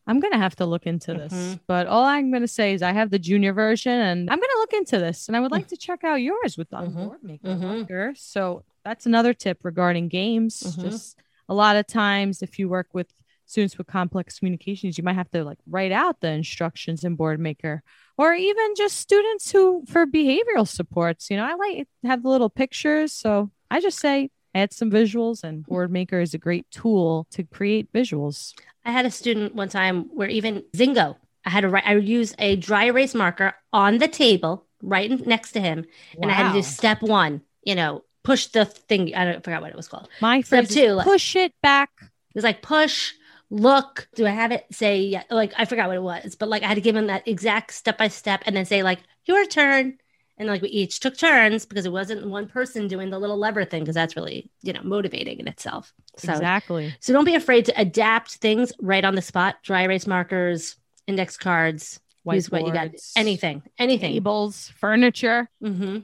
I'm 0.07 0.21
gonna 0.21 0.39
have 0.39 0.57
to 0.57 0.67
look 0.67 0.87
into 0.87 1.13
this, 1.15 1.33
Mhm. 1.33 1.61
but 1.67 1.87
all 1.87 2.05
I'm 2.05 2.33
gonna 2.33 2.49
say 2.49 2.73
is 2.75 2.83
I 2.83 2.93
have 2.93 3.11
the 3.11 3.19
junior 3.19 3.53
version, 3.53 3.93
and 3.93 4.31
I'm 4.31 4.39
gonna 4.41 4.59
look 4.59 4.73
into 4.73 4.99
this, 4.99 5.29
and 5.29 5.37
I 5.37 5.41
would 5.41 5.53
like 5.53 5.69
to 5.69 5.77
check 5.77 6.03
out 6.05 6.17
yours 6.23 6.57
with 6.57 6.71
the 6.71 6.79
Mhm. 6.79 6.95
board 6.95 7.23
maker 7.23 7.49
Mhm. 7.49 7.61
marker. 7.61 8.15
So 8.17 8.65
that's 8.85 9.05
another 9.07 9.35
tip 9.35 9.59
regarding 9.65 10.09
games. 10.09 10.63
Mhm. 10.63 10.83
Just 10.83 11.19
a 11.49 11.55
lot 11.55 11.77
of 11.77 11.87
times, 11.87 12.43
if 12.43 12.59
you 12.59 12.69
work 12.69 12.89
with 12.95 13.13
students 13.45 13.79
with 13.79 13.87
complex 13.87 14.39
communications, 14.39 14.99
you 14.99 15.05
might 15.05 15.15
have 15.15 15.31
to 15.31 15.43
like 15.45 15.59
write 15.67 15.93
out 15.93 16.21
the 16.21 16.29
instructions 16.31 17.05
in 17.05 17.15
board 17.15 17.39
maker, 17.41 17.83
or 18.17 18.35
even 18.35 18.75
just 18.77 18.97
students 18.97 19.51
who 19.53 19.85
for 19.87 20.07
behavioral 20.07 20.67
supports. 20.67 21.31
You 21.31 21.37
know, 21.37 21.45
I 21.45 21.55
like 21.55 21.89
have 22.05 22.23
the 22.23 22.29
little 22.29 22.51
pictures, 22.51 23.13
so 23.13 23.51
I 23.71 23.81
just 23.81 23.99
say. 23.99 24.31
Add 24.59 24.73
some 24.73 24.91
visuals, 24.91 25.45
and 25.45 25.65
Board 25.65 25.91
Maker 25.93 26.21
is 26.21 26.35
a 26.35 26.39
great 26.39 26.69
tool 26.73 27.27
to 27.31 27.45
create 27.45 27.93
visuals. 27.93 28.55
I 28.85 28.91
had 28.91 29.07
a 29.07 29.11
student 29.11 29.55
one 29.55 29.69
time 29.69 30.05
where 30.15 30.29
even 30.29 30.65
Zingo, 30.77 31.17
I 31.45 31.51
had 31.51 31.61
to 31.61 31.69
write, 31.69 31.85
I 31.87 31.95
would 31.95 32.09
use 32.09 32.35
a 32.41 32.57
dry 32.57 32.87
erase 32.87 33.15
marker 33.15 33.55
on 33.73 33.99
the 33.99 34.09
table 34.09 34.67
right 34.83 35.11
next 35.27 35.53
to 35.53 35.61
him, 35.61 35.85
and 36.21 36.31
I 36.31 36.35
had 36.35 36.49
to 36.53 36.59
do 36.59 36.63
step 36.63 37.03
one. 37.03 37.43
You 37.63 37.77
know, 37.77 38.03
push 38.25 38.47
the 38.47 38.65
thing. 38.65 39.15
I 39.15 39.25
don't 39.25 39.37
I 39.37 39.41
forgot 39.41 39.63
what 39.63 39.71
it 39.71 39.77
was 39.77 39.87
called. 39.87 40.09
My 40.21 40.41
Step 40.41 40.67
two, 40.67 40.93
like- 40.93 41.05
push 41.07 41.37
it 41.37 41.53
back. 41.63 41.91
It 42.01 42.35
was 42.35 42.45
like 42.45 42.61
push, 42.63 43.13
look. 43.51 44.09
Do 44.17 44.27
I 44.27 44.31
have 44.31 44.51
it? 44.53 44.67
Say 44.73 45.03
yeah, 45.03 45.23
like 45.31 45.53
I 45.57 45.67
forgot 45.67 45.87
what 45.89 45.97
it 45.97 46.03
was, 46.03 46.35
but 46.35 46.49
like 46.49 46.65
I 46.65 46.67
had 46.67 46.75
to 46.75 46.81
give 46.81 46.97
him 46.97 47.07
that 47.07 47.29
exact 47.29 47.75
step 47.75 47.97
by 47.97 48.09
step, 48.09 48.43
and 48.47 48.57
then 48.57 48.65
say 48.65 48.83
like 48.83 48.99
your 49.25 49.45
turn, 49.47 49.99
And 50.39 50.49
like 50.49 50.63
we 50.63 50.69
each 50.69 51.01
took 51.01 51.17
turns 51.19 51.67
because 51.67 51.85
it 51.85 51.93
wasn't 51.93 52.27
one 52.29 52.47
person 52.47 52.87
doing 52.89 53.11
the 53.11 53.19
little 53.19 53.37
lever 53.37 53.65
thing 53.65 53.83
because 53.83 53.95
that's 53.97 54.15
really, 54.17 54.51
you 54.63 54.73
know, 54.73 54.81
motivating 54.83 55.41
in 55.41 55.49
itself. 55.49 55.93
So 56.17 56.33
exactly. 56.33 56.95
So 57.01 57.13
don't 57.13 57.25
be 57.25 57.35
afraid 57.35 57.65
to 57.67 57.81
adapt 57.81 58.37
things 58.37 58.73
right 58.81 59.05
on 59.05 59.15
the 59.17 59.23
spot. 59.23 59.57
Dry 59.65 59.83
erase 59.83 60.07
markers, 60.07 60.77
index 61.07 61.37
cards, 61.37 61.99
use 62.25 62.51
what 62.51 62.65
you 62.67 62.73
got. 62.73 62.91
Anything, 63.17 63.63
anything. 63.79 64.13
Tables, 64.13 64.73
furniture. 64.79 65.51
hmm 65.61 65.99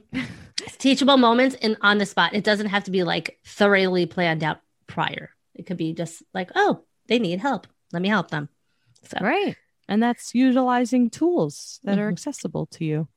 Teachable 0.77 1.17
moments 1.17 1.55
and 1.61 1.77
on 1.81 1.97
the 1.97 2.05
spot. 2.05 2.33
It 2.33 2.43
doesn't 2.43 2.67
have 2.67 2.83
to 2.85 2.91
be 2.91 3.03
like 3.03 3.39
thoroughly 3.45 4.05
planned 4.05 4.43
out 4.43 4.59
prior. 4.87 5.29
It 5.53 5.65
could 5.65 5.77
be 5.77 5.93
just 5.93 6.23
like, 6.33 6.51
oh, 6.55 6.83
they 7.07 7.19
need 7.19 7.39
help. 7.39 7.67
Let 7.93 8.01
me 8.01 8.09
help 8.09 8.31
them. 8.31 8.49
So, 9.03 9.17
Right. 9.21 9.55
And 9.87 10.01
that's 10.01 10.33
utilizing 10.33 11.09
tools 11.09 11.79
that 11.83 11.99
are 11.99 12.09
Mhm. 12.09 12.13
accessible 12.13 12.65
to 12.67 12.83
you. 12.85 13.07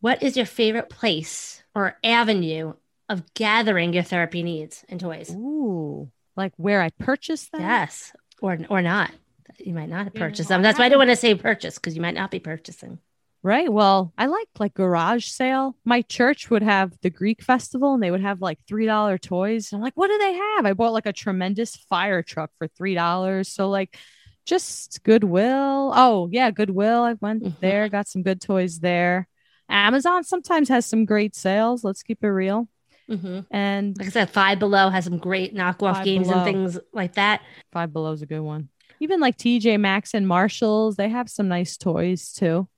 What 0.00 0.22
is 0.22 0.36
your 0.36 0.46
favorite 0.46 0.88
place 0.88 1.62
or 1.74 1.96
avenue 2.04 2.74
of 3.08 3.22
gathering 3.34 3.92
your 3.92 4.02
therapy 4.02 4.42
needs 4.42 4.84
and 4.88 5.00
toys? 5.00 5.30
Ooh. 5.34 6.10
Like 6.36 6.52
where 6.56 6.80
I 6.82 6.90
purchased 6.90 7.52
them? 7.52 7.62
Yes, 7.62 8.12
or 8.40 8.58
or 8.68 8.82
not. 8.82 9.10
You 9.58 9.74
might 9.74 9.88
not 9.88 10.04
have 10.04 10.14
You 10.14 10.20
know, 10.20 10.26
purchased 10.26 10.50
I 10.50 10.54
them. 10.54 10.62
That's 10.62 10.78
why 10.78 10.84
I 10.86 10.88
don't 10.88 10.98
want 10.98 11.10
to 11.10 11.16
say 11.16 11.34
purchase 11.34 11.76
because 11.76 11.96
you 11.96 12.02
might 12.02 12.14
not 12.14 12.30
be 12.30 12.38
purchasing. 12.38 12.98
Right. 13.42 13.72
Well, 13.72 14.12
I 14.18 14.26
like 14.26 14.48
like 14.58 14.74
garage 14.74 15.26
sale. 15.26 15.76
My 15.84 16.02
church 16.02 16.50
would 16.50 16.62
have 16.62 16.92
the 17.02 17.10
Greek 17.10 17.40
festival 17.42 17.94
and 17.94 18.02
they 18.02 18.10
would 18.10 18.20
have 18.20 18.40
like 18.40 18.58
$3 18.66 19.18
toys. 19.20 19.72
I'm 19.72 19.80
like, 19.80 19.96
what 19.96 20.08
do 20.08 20.18
they 20.18 20.32
have? 20.34 20.66
I 20.66 20.72
bought 20.74 20.92
like 20.92 21.06
a 21.06 21.12
tremendous 21.12 21.76
fire 21.76 22.22
truck 22.22 22.50
for 22.58 22.68
$3. 22.68 23.46
So 23.48 23.68
like 23.68 23.96
just 24.44 25.02
Goodwill. 25.04 25.92
Oh, 25.94 26.28
yeah, 26.32 26.50
Goodwill. 26.50 27.02
I 27.04 27.14
went 27.14 27.42
Mhm. 27.44 27.60
there, 27.60 27.88
got 27.88 28.08
some 28.08 28.22
good 28.22 28.40
toys 28.40 28.80
there. 28.80 29.28
Amazon 29.68 30.24
sometimes 30.24 30.68
has 30.68 30.86
some 30.86 31.04
great 31.04 31.34
sales. 31.34 31.84
Let's 31.84 32.02
keep 32.02 32.22
it 32.24 32.28
real. 32.28 32.68
hmm 33.08 33.40
And 33.50 33.96
Like 33.98 34.08
I 34.08 34.10
said, 34.10 34.30
Five 34.30 34.58
Below 34.58 34.88
has 34.90 35.04
some 35.04 35.18
great 35.18 35.54
knockoff 35.54 35.94
Five 35.96 36.04
games 36.04 36.28
Below. 36.28 36.36
and 36.38 36.44
things 36.44 36.78
like 36.92 37.14
that. 37.14 37.42
Five 37.72 37.92
Below 37.92 38.12
is 38.12 38.22
a 38.22 38.26
good 38.26 38.40
one. 38.40 38.68
Even 39.00 39.20
like 39.20 39.36
TJ 39.36 39.78
Maxx 39.78 40.14
and 40.14 40.26
Marshalls, 40.26 40.96
they 40.96 41.08
have 41.08 41.28
some 41.30 41.48
nice 41.48 41.76
toys 41.76 42.32
too. 42.32 42.68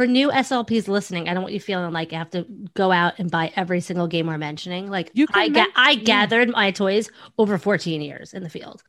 For 0.00 0.06
new 0.06 0.30
SLPs 0.30 0.88
listening, 0.88 1.28
I 1.28 1.34
don't 1.34 1.42
want 1.42 1.52
you 1.52 1.60
feeling 1.60 1.92
like 1.92 2.10
you 2.10 2.16
have 2.16 2.30
to 2.30 2.46
go 2.72 2.90
out 2.90 3.18
and 3.18 3.30
buy 3.30 3.52
every 3.54 3.82
single 3.82 4.06
game 4.06 4.28
we're 4.28 4.38
mentioning. 4.38 4.88
Like 4.88 5.10
You 5.12 5.26
I, 5.34 5.50
ga- 5.50 5.66
I 5.76 5.90
yeah. 5.90 6.02
gathered 6.04 6.48
my 6.48 6.70
toys 6.70 7.10
over 7.36 7.58
14 7.58 8.00
years 8.00 8.32
in 8.32 8.42
the 8.42 8.48
field. 8.48 8.82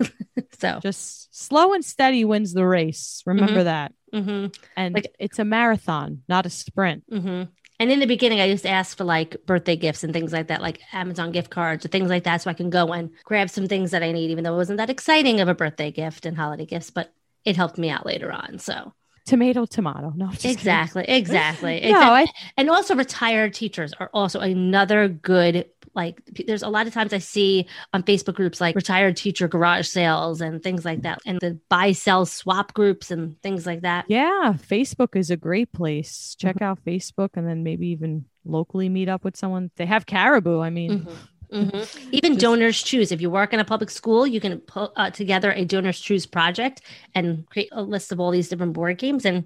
so, 0.58 0.80
Just 0.82 1.32
slow 1.32 1.72
and 1.72 1.84
steady 1.84 2.24
wins 2.24 2.52
the 2.52 2.66
race. 2.66 3.22
Remember 3.26 3.62
that. 3.62 3.92
mhm. 4.12 4.52
And 4.76 4.94
Like- 4.96 5.14
it's 5.20 5.38
a 5.38 5.44
marathon, 5.44 6.22
not 6.28 6.46
a 6.46 6.50
sprint. 6.50 7.04
hmm 7.08 7.44
And 7.78 7.92
in 7.92 8.00
the 8.00 8.06
beginning, 8.06 8.40
I 8.40 8.46
used 8.46 8.64
to 8.64 8.68
ask 8.68 8.98
for 8.98 9.04
like 9.04 9.36
birthday 9.46 9.76
gifts 9.76 10.02
and 10.02 10.12
things 10.12 10.32
like 10.32 10.48
that, 10.48 10.62
like 10.62 10.80
Amazon 10.92 11.30
gift 11.30 11.50
cards 11.50 11.84
or 11.84 11.88
things 11.90 12.10
like 12.10 12.24
that, 12.24 12.42
so 12.42 12.50
I 12.50 12.54
can 12.54 12.70
go 12.70 12.92
and 12.92 13.10
grab 13.22 13.50
some 13.50 13.68
things 13.68 13.92
that 13.92 14.02
I 14.02 14.10
need, 14.10 14.32
even 14.32 14.42
though 14.42 14.54
it 14.54 14.56
wasn't 14.56 14.78
that 14.78 14.90
exciting 14.90 15.40
of 15.40 15.46
a 15.46 15.54
birthday 15.54 15.92
gift 15.92 16.26
and 16.26 16.36
holiday 16.36 16.66
gifts, 16.66 16.90
but 16.90 17.12
it 17.44 17.54
helped 17.54 17.78
me 17.78 17.88
out 17.88 18.04
later 18.04 18.32
on. 18.32 18.58
So 18.58 18.92
Tomato, 19.26 19.66
tomato. 19.66 20.12
No, 20.16 20.28
just 20.28 20.42
kidding. 20.42 20.54
exactly, 20.56 21.04
exactly. 21.06 21.80
No, 21.82 21.88
Exact- 21.88 22.32
I, 22.36 22.50
and 22.56 22.70
also 22.70 22.94
retired 22.94 23.52
teachers 23.54 23.92
are 24.00 24.08
also 24.14 24.40
another 24.40 25.08
good 25.08 25.68
like 25.94 26.20
there's 26.46 26.62
a 26.62 26.68
lot 26.68 26.86
of 26.86 26.92
times 26.92 27.14
i 27.14 27.18
see 27.18 27.66
on 27.94 28.02
facebook 28.02 28.34
groups 28.34 28.60
like 28.60 28.76
retired 28.76 29.16
teacher 29.16 29.48
garage 29.48 29.88
sales 29.88 30.42
and 30.42 30.62
things 30.62 30.84
like 30.84 31.00
that 31.02 31.18
and 31.24 31.40
the 31.40 31.58
buy 31.70 31.92
sell 31.92 32.26
swap 32.26 32.74
groups 32.74 33.10
and 33.10 33.40
things 33.42 33.64
like 33.64 33.80
that 33.80 34.04
yeah, 34.06 34.54
Facebook 34.68 35.16
is 35.16 35.30
a 35.30 35.36
great 35.38 35.72
place. 35.72 36.36
Check 36.38 36.60
out 36.60 36.84
Facebook 36.84 37.30
and 37.34 37.48
then 37.48 37.62
maybe 37.64 37.88
even 37.88 38.26
locally 38.44 38.88
meet 38.90 39.08
up 39.08 39.24
with 39.24 39.36
someone. 39.36 39.70
They 39.76 39.86
have 39.86 40.04
Cariboo. 40.06 40.60
I 40.60 40.68
mean, 40.70 41.00
Mhm. 41.06 41.16
Mhm. 41.52 42.12
Even 42.12 42.36
donors 42.36 42.82
choose. 42.82 43.12
If 43.12 43.20
you 43.20 43.30
work 43.30 43.52
in 43.52 43.60
a 43.60 43.64
public 43.64 43.90
school, 43.90 44.26
you 44.26 44.40
can 44.40 44.58
put 44.60 44.92
uh, 44.96 45.10
together 45.10 45.52
a 45.52 45.64
donors 45.64 46.00
choose 46.00 46.26
project 46.26 46.80
and 47.14 47.48
create 47.50 47.68
a 47.72 47.82
list 47.82 48.12
of 48.12 48.20
all 48.20 48.30
these 48.30 48.48
different 48.48 48.72
board 48.72 48.98
games 48.98 49.24
and 49.24 49.44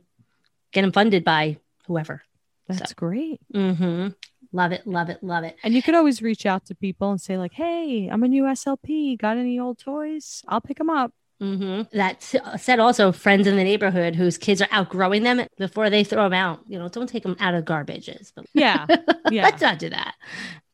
get 0.72 0.82
them 0.82 0.92
funded 0.92 1.24
by 1.24 1.58
whoever. 1.86 2.22
that's 2.68 2.92
great. 2.94 3.40
hmm 3.52 4.08
Love 4.52 4.72
it, 4.72 4.84
love 4.84 5.08
it, 5.10 5.22
love 5.22 5.44
it. 5.44 5.56
And 5.62 5.74
you 5.74 5.82
could 5.82 5.94
always 5.94 6.22
reach 6.22 6.44
out 6.44 6.66
to 6.66 6.74
people 6.74 7.10
and 7.12 7.20
say, 7.20 7.38
like, 7.38 7.52
hey, 7.52 8.08
I'm 8.10 8.24
a 8.24 8.28
new 8.28 8.44
SLP. 8.44 9.16
Got 9.16 9.36
any 9.36 9.60
old 9.60 9.78
toys? 9.78 10.42
I'll 10.48 10.60
pick 10.60 10.78
them 10.78 10.90
up. 10.90 11.12
Hmm 11.40 11.82
That 11.92 12.16
s- 12.16 12.62
said, 12.62 12.78
also 12.78 13.12
friends 13.12 13.46
in 13.46 13.56
the 13.56 13.64
neighborhood 13.64 14.14
whose 14.14 14.36
kids 14.38 14.60
are 14.60 14.68
outgrowing 14.70 15.22
them 15.22 15.46
before 15.58 15.88
they 15.90 16.04
throw 16.04 16.24
them 16.24 16.34
out. 16.34 16.60
You 16.68 16.78
know, 16.78 16.88
don't 16.88 17.08
take 17.08 17.22
them 17.22 17.36
out 17.40 17.54
of 17.54 17.64
garbages. 17.64 18.32
But 18.36 18.44
Yeah. 18.54 18.86
Yeah. 19.30 19.44
let's 19.44 19.62
not 19.62 19.78
do 19.78 19.88
that. 19.88 20.14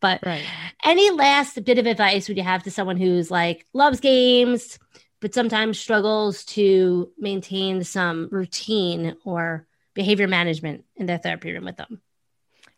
But 0.00 0.24
right. 0.26 0.44
any 0.84 1.10
last 1.10 1.62
bit 1.64 1.78
of 1.78 1.86
advice 1.86 2.28
would 2.28 2.36
you 2.36 2.42
have 2.42 2.64
to 2.64 2.70
someone 2.70 2.96
who's 2.96 3.30
like 3.30 3.64
loves 3.72 4.00
games 4.00 4.78
but 5.22 5.32
sometimes 5.32 5.78
struggles 5.80 6.44
to 6.44 7.10
maintain 7.18 7.82
some 7.82 8.28
routine 8.30 9.16
or 9.24 9.66
behavior 9.94 10.28
management 10.28 10.84
in 10.96 11.06
their 11.06 11.16
therapy 11.18 11.52
room 11.52 11.64
with 11.64 11.76
them 11.76 12.02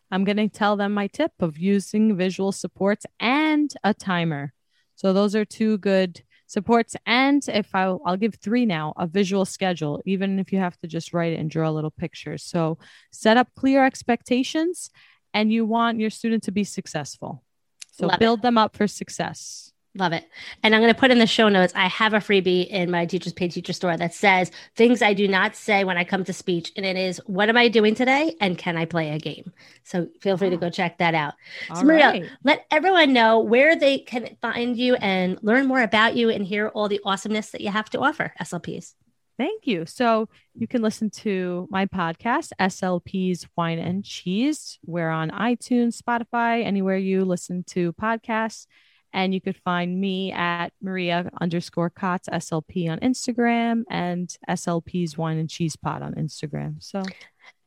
I'm 0.09 0.23
going 0.23 0.37
to 0.37 0.47
tell 0.49 0.75
them 0.77 0.93
my 0.93 1.07
tip 1.07 1.33
of 1.39 1.57
using 1.57 2.15
visual 2.15 2.51
supports 2.51 3.05
and 3.19 3.71
a 3.83 3.93
timer. 3.93 4.53
So 4.95 5.13
those 5.13 5.35
are 5.35 5.45
two 5.45 5.77
good 5.77 6.23
supports. 6.49 6.95
And 7.05 7.47
if 7.47 7.73
I, 7.75 7.83
I'll 8.05 8.17
give 8.17 8.35
three 8.35 8.65
now, 8.65 8.93
a 8.97 9.05
visual 9.05 9.45
schedule, 9.45 10.01
even 10.05 10.39
if 10.39 10.51
you 10.51 10.59
have 10.59 10.77
to 10.79 10.87
just 10.87 11.13
write 11.13 11.33
it 11.33 11.39
and 11.39 11.49
draw 11.49 11.69
a 11.69 11.71
little 11.71 11.91
pictures. 11.91 12.43
So 12.43 12.79
set 13.11 13.37
up 13.37 13.47
clear 13.55 13.85
expectations 13.85 14.89
and 15.33 15.53
you 15.53 15.65
want 15.65 15.99
your 15.99 16.09
student 16.09 16.43
to 16.43 16.51
be 16.51 16.63
successful. 16.63 17.43
So 17.91 18.07
Love 18.07 18.15
it. 18.15 18.19
build 18.19 18.41
them 18.41 18.57
up 18.57 18.75
for 18.75 18.87
success. 18.87 19.71
Love 19.95 20.13
it 20.13 20.25
and 20.61 20.75
i'm 20.75 20.81
going 20.81 20.93
to 20.93 20.99
put 20.99 21.09
in 21.09 21.17
the 21.17 21.25
show 21.25 21.49
notes 21.49 21.73
i 21.75 21.87
have 21.87 22.13
a 22.13 22.17
freebie 22.17 22.67
in 22.67 22.91
my 22.91 23.05
teachers 23.05 23.33
pay 23.33 23.47
teacher 23.47 23.73
store 23.73 23.97
that 23.97 24.13
says 24.13 24.51
things 24.75 25.01
i 25.01 25.13
do 25.13 25.27
not 25.27 25.55
say 25.55 25.83
when 25.83 25.97
i 25.97 26.03
come 26.03 26.23
to 26.23 26.31
speech 26.31 26.71
and 26.75 26.85
it 26.85 26.95
is 26.95 27.19
what 27.25 27.49
am 27.49 27.57
i 27.57 27.67
doing 27.67 27.95
today 27.95 28.35
and 28.39 28.57
can 28.57 28.77
i 28.77 28.85
play 28.85 29.09
a 29.09 29.17
game 29.17 29.51
so 29.83 30.07
feel 30.21 30.37
free 30.37 30.49
to 30.49 30.57
go 30.57 30.67
ah. 30.67 30.71
check 30.71 30.97
that 30.99 31.15
out 31.15 31.33
All 31.71 31.83
Maria, 31.83 32.07
right. 32.07 32.25
let 32.43 32.65
everyone 32.69 33.13
know 33.13 33.39
where 33.39 33.75
they 33.75 33.99
can 33.99 34.37
find 34.41 34.77
you 34.77 34.95
and 34.95 35.39
learn 35.41 35.65
more 35.65 35.81
about 35.81 36.15
you 36.15 36.29
and 36.29 36.45
hear 36.45 36.67
all 36.69 36.87
the 36.87 37.01
awesomeness 37.03 37.49
that 37.51 37.61
you 37.61 37.69
have 37.69 37.89
to 37.91 37.99
offer 37.99 38.33
slps 38.41 38.93
Thank 39.39 39.67
you. 39.67 39.85
So 39.85 40.27
you 40.53 40.67
can 40.67 40.81
listen 40.81 41.09
to 41.11 41.65
my 41.71 41.85
podcast, 41.85 42.51
SLP's 42.59 43.47
Wine 43.55 43.79
and 43.79 44.03
Cheese. 44.03 44.77
We're 44.85 45.09
on 45.09 45.29
iTunes, 45.29 45.97
Spotify, 45.97 46.65
anywhere 46.65 46.97
you 46.97 47.23
listen 47.23 47.63
to 47.69 47.93
podcasts. 47.93 48.67
And 49.13 49.33
you 49.33 49.41
could 49.41 49.57
find 49.57 49.99
me 49.99 50.31
at 50.31 50.69
Maria 50.81 51.29
underscore 51.41 51.89
Kotz 51.89 52.29
SLP 52.31 52.89
on 52.89 52.99
Instagram 52.99 53.83
and 53.89 54.29
SLP's 54.47 55.17
Wine 55.17 55.37
and 55.37 55.49
Cheese 55.49 55.75
Pod 55.75 56.01
on 56.01 56.13
Instagram. 56.13 56.75
So 56.83 57.01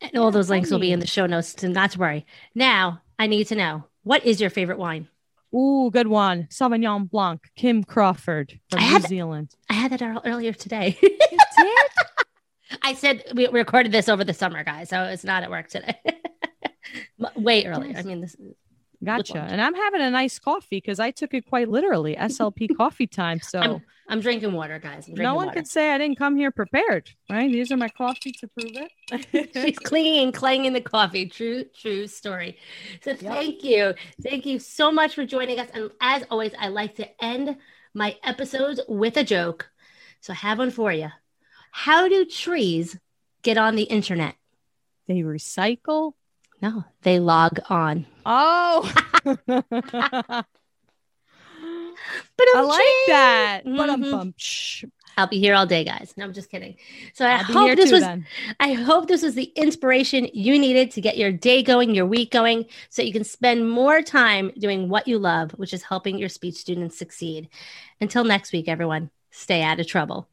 And 0.00 0.16
all 0.18 0.30
those 0.30 0.50
links 0.50 0.70
will 0.70 0.78
be 0.78 0.92
in 0.92 1.00
the 1.00 1.06
show 1.06 1.26
notes, 1.26 1.54
so 1.58 1.68
not 1.68 1.90
to 1.92 1.98
worry. 1.98 2.24
Now, 2.54 3.02
I 3.18 3.26
need 3.26 3.48
to 3.48 3.56
know 3.56 3.84
what 4.04 4.24
is 4.24 4.40
your 4.40 4.50
favorite 4.50 4.78
wine? 4.78 5.08
Ooh, 5.54 5.90
good 5.92 6.06
one. 6.06 6.48
Sauvignon 6.50 7.10
Blanc, 7.10 7.42
Kim 7.56 7.84
Crawford 7.84 8.58
from 8.70 8.80
I 8.80 8.86
New 8.86 8.92
had- 8.92 9.02
Zealand. 9.02 9.54
I 9.68 9.74
had 9.74 9.92
that 9.92 10.22
earlier 10.24 10.52
today. 10.52 10.96
You 11.02 11.08
did? 11.18 11.38
I 12.82 12.94
said 12.94 13.24
we 13.34 13.46
recorded 13.48 13.92
this 13.92 14.08
over 14.08 14.24
the 14.24 14.32
summer, 14.32 14.64
guys, 14.64 14.88
so 14.88 15.02
it's 15.04 15.24
not 15.24 15.42
at 15.42 15.50
work 15.50 15.68
today. 15.68 15.94
Way 17.36 17.66
earlier. 17.66 17.96
I 17.96 18.02
mean, 18.02 18.20
this. 18.22 18.34
Gotcha. 19.04 19.38
And 19.38 19.60
I'm 19.60 19.74
having 19.74 20.00
a 20.00 20.10
nice 20.10 20.38
coffee 20.38 20.76
because 20.76 21.00
I 21.00 21.10
took 21.10 21.34
it 21.34 21.46
quite 21.48 21.68
literally. 21.68 22.14
SLP 22.14 22.76
coffee 22.76 23.06
time. 23.06 23.40
So 23.40 23.60
I'm, 23.60 23.82
I'm 24.08 24.20
drinking 24.20 24.52
water, 24.52 24.78
guys. 24.78 25.08
I'm 25.08 25.14
drinking 25.14 25.22
no 25.24 25.34
one 25.34 25.46
water. 25.46 25.58
could 25.58 25.66
say 25.66 25.92
I 25.92 25.98
didn't 25.98 26.18
come 26.18 26.36
here 26.36 26.50
prepared, 26.50 27.10
right? 27.28 27.50
These 27.50 27.72
are 27.72 27.76
my 27.76 27.88
coffee 27.88 28.32
to 28.32 28.48
prove 28.48 28.76
it. 28.76 29.50
She's 29.54 29.78
clinging 29.78 30.22
and 30.24 30.34
clanging 30.34 30.72
the 30.72 30.80
coffee. 30.80 31.26
True, 31.26 31.64
true 31.64 32.06
story. 32.06 32.58
So 33.02 33.14
thank 33.16 33.64
you. 33.64 33.94
Thank 34.22 34.46
you 34.46 34.58
so 34.58 34.92
much 34.92 35.14
for 35.14 35.26
joining 35.26 35.58
us. 35.58 35.68
And 35.74 35.90
as 36.00 36.22
always, 36.30 36.52
I 36.58 36.68
like 36.68 36.94
to 36.96 37.24
end 37.24 37.56
my 37.94 38.16
episodes 38.22 38.80
with 38.88 39.16
a 39.16 39.24
joke. 39.24 39.68
So 40.20 40.32
I 40.32 40.36
have 40.36 40.58
one 40.58 40.70
for 40.70 40.92
you. 40.92 41.08
How 41.72 42.08
do 42.08 42.24
trees 42.24 42.96
get 43.42 43.58
on 43.58 43.74
the 43.74 43.84
internet? 43.84 44.36
they 45.08 45.20
recycle. 45.22 46.12
No, 46.60 46.84
they 47.02 47.18
log 47.18 47.58
on. 47.68 48.06
Oh, 48.24 48.92
but 49.24 49.34
I 52.54 52.60
like 52.62 53.06
that. 53.08 53.62
But 53.64 53.90
I'm 53.90 54.02
Mhm. 54.02 54.10
bummed. 54.10 54.34
I'll 55.18 55.26
be 55.26 55.38
here 55.38 55.54
all 55.54 55.66
day, 55.66 55.84
guys. 55.84 56.14
No, 56.16 56.24
I'm 56.24 56.32
just 56.32 56.50
kidding. 56.50 56.76
So 57.12 57.26
I 57.26 57.36
hope 57.36 57.76
this 57.76 57.90
too 57.90 57.96
was 57.96 58.02
then. 58.02 58.26
I 58.60 58.72
hope 58.72 59.08
this 59.08 59.22
was 59.22 59.34
the 59.34 59.52
inspiration 59.56 60.26
you 60.32 60.58
needed 60.58 60.90
to 60.92 61.02
get 61.02 61.18
your 61.18 61.30
day 61.30 61.62
going, 61.62 61.94
your 61.94 62.06
week 62.06 62.30
going, 62.30 62.64
so 62.88 63.02
you 63.02 63.12
can 63.12 63.24
spend 63.24 63.68
more 63.70 64.00
time 64.00 64.52
doing 64.58 64.88
what 64.88 65.06
you 65.06 65.18
love, 65.18 65.50
which 65.52 65.74
is 65.74 65.82
helping 65.82 66.18
your 66.18 66.30
speech 66.30 66.54
students 66.54 66.96
succeed. 66.98 67.50
Until 68.00 68.24
next 68.24 68.52
week, 68.52 68.68
everyone, 68.68 69.10
stay 69.30 69.62
out 69.62 69.80
of 69.80 69.86
trouble. 69.86 70.28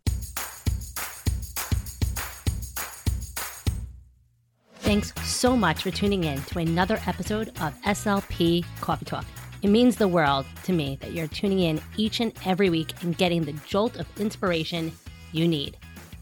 Thanks 4.90 5.14
so 5.24 5.56
much 5.56 5.84
for 5.84 5.92
tuning 5.92 6.24
in 6.24 6.42
to 6.46 6.58
another 6.58 7.00
episode 7.06 7.50
of 7.62 7.80
SLP 7.84 8.66
Coffee 8.82 9.06
Talk. 9.06 9.24
It 9.62 9.68
means 9.68 9.96
the 9.96 10.08
world 10.08 10.48
to 10.64 10.74
me 10.74 10.98
that 11.00 11.14
you're 11.14 11.28
tuning 11.28 11.60
in 11.60 11.80
each 11.96 12.22
and 12.22 12.34
every 12.44 12.72
week 12.72 12.94
and 13.04 13.16
getting 13.16 13.44
the 13.44 13.54
jolt 13.68 13.98
of 13.98 14.08
inspiration 14.20 14.92
you 15.32 15.48
need. 15.48 15.78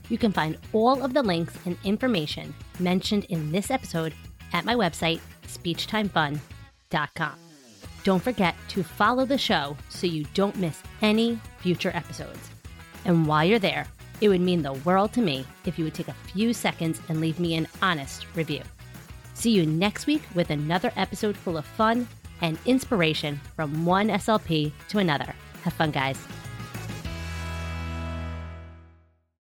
You 0.09 0.17
can 0.17 0.33
find 0.33 0.57
all 0.73 1.01
of 1.01 1.13
the 1.13 1.23
links 1.23 1.53
and 1.65 1.77
information 1.85 2.53
mentioned 2.77 3.23
in 3.29 3.53
this 3.53 3.71
episode 3.71 4.13
at 4.51 4.65
my 4.65 4.75
website, 4.75 5.21
speechtimefun.com. 5.47 7.35
Don't 8.03 8.21
forget 8.21 8.53
to 8.67 8.83
follow 8.83 9.23
the 9.23 9.37
show 9.37 9.77
so 9.87 10.07
you 10.07 10.25
don't 10.33 10.57
miss 10.57 10.83
any 11.01 11.39
future 11.59 11.91
episodes. 11.95 12.49
And 13.05 13.27
while 13.27 13.45
you're 13.45 13.59
there, 13.59 13.87
it 14.21 14.29
would 14.29 14.41
mean 14.41 14.61
the 14.61 14.73
world 14.73 15.13
to 15.13 15.21
me 15.21 15.45
if 15.65 15.77
you 15.77 15.85
would 15.85 15.93
take 15.93 16.07
a 16.07 16.13
few 16.13 16.53
seconds 16.53 17.01
and 17.09 17.21
leave 17.21 17.39
me 17.39 17.55
an 17.55 17.67
honest 17.81 18.25
review. 18.35 18.61
See 19.33 19.51
you 19.51 19.65
next 19.65 20.07
week 20.07 20.23
with 20.33 20.49
another 20.49 20.91
episode 20.95 21.37
full 21.37 21.57
of 21.57 21.65
fun 21.65 22.07
and 22.41 22.57
inspiration 22.65 23.39
from 23.55 23.85
one 23.85 24.09
SLP 24.09 24.71
to 24.89 24.99
another. 24.99 25.33
Have 25.63 25.73
fun, 25.73 25.91
guys. 25.91 26.17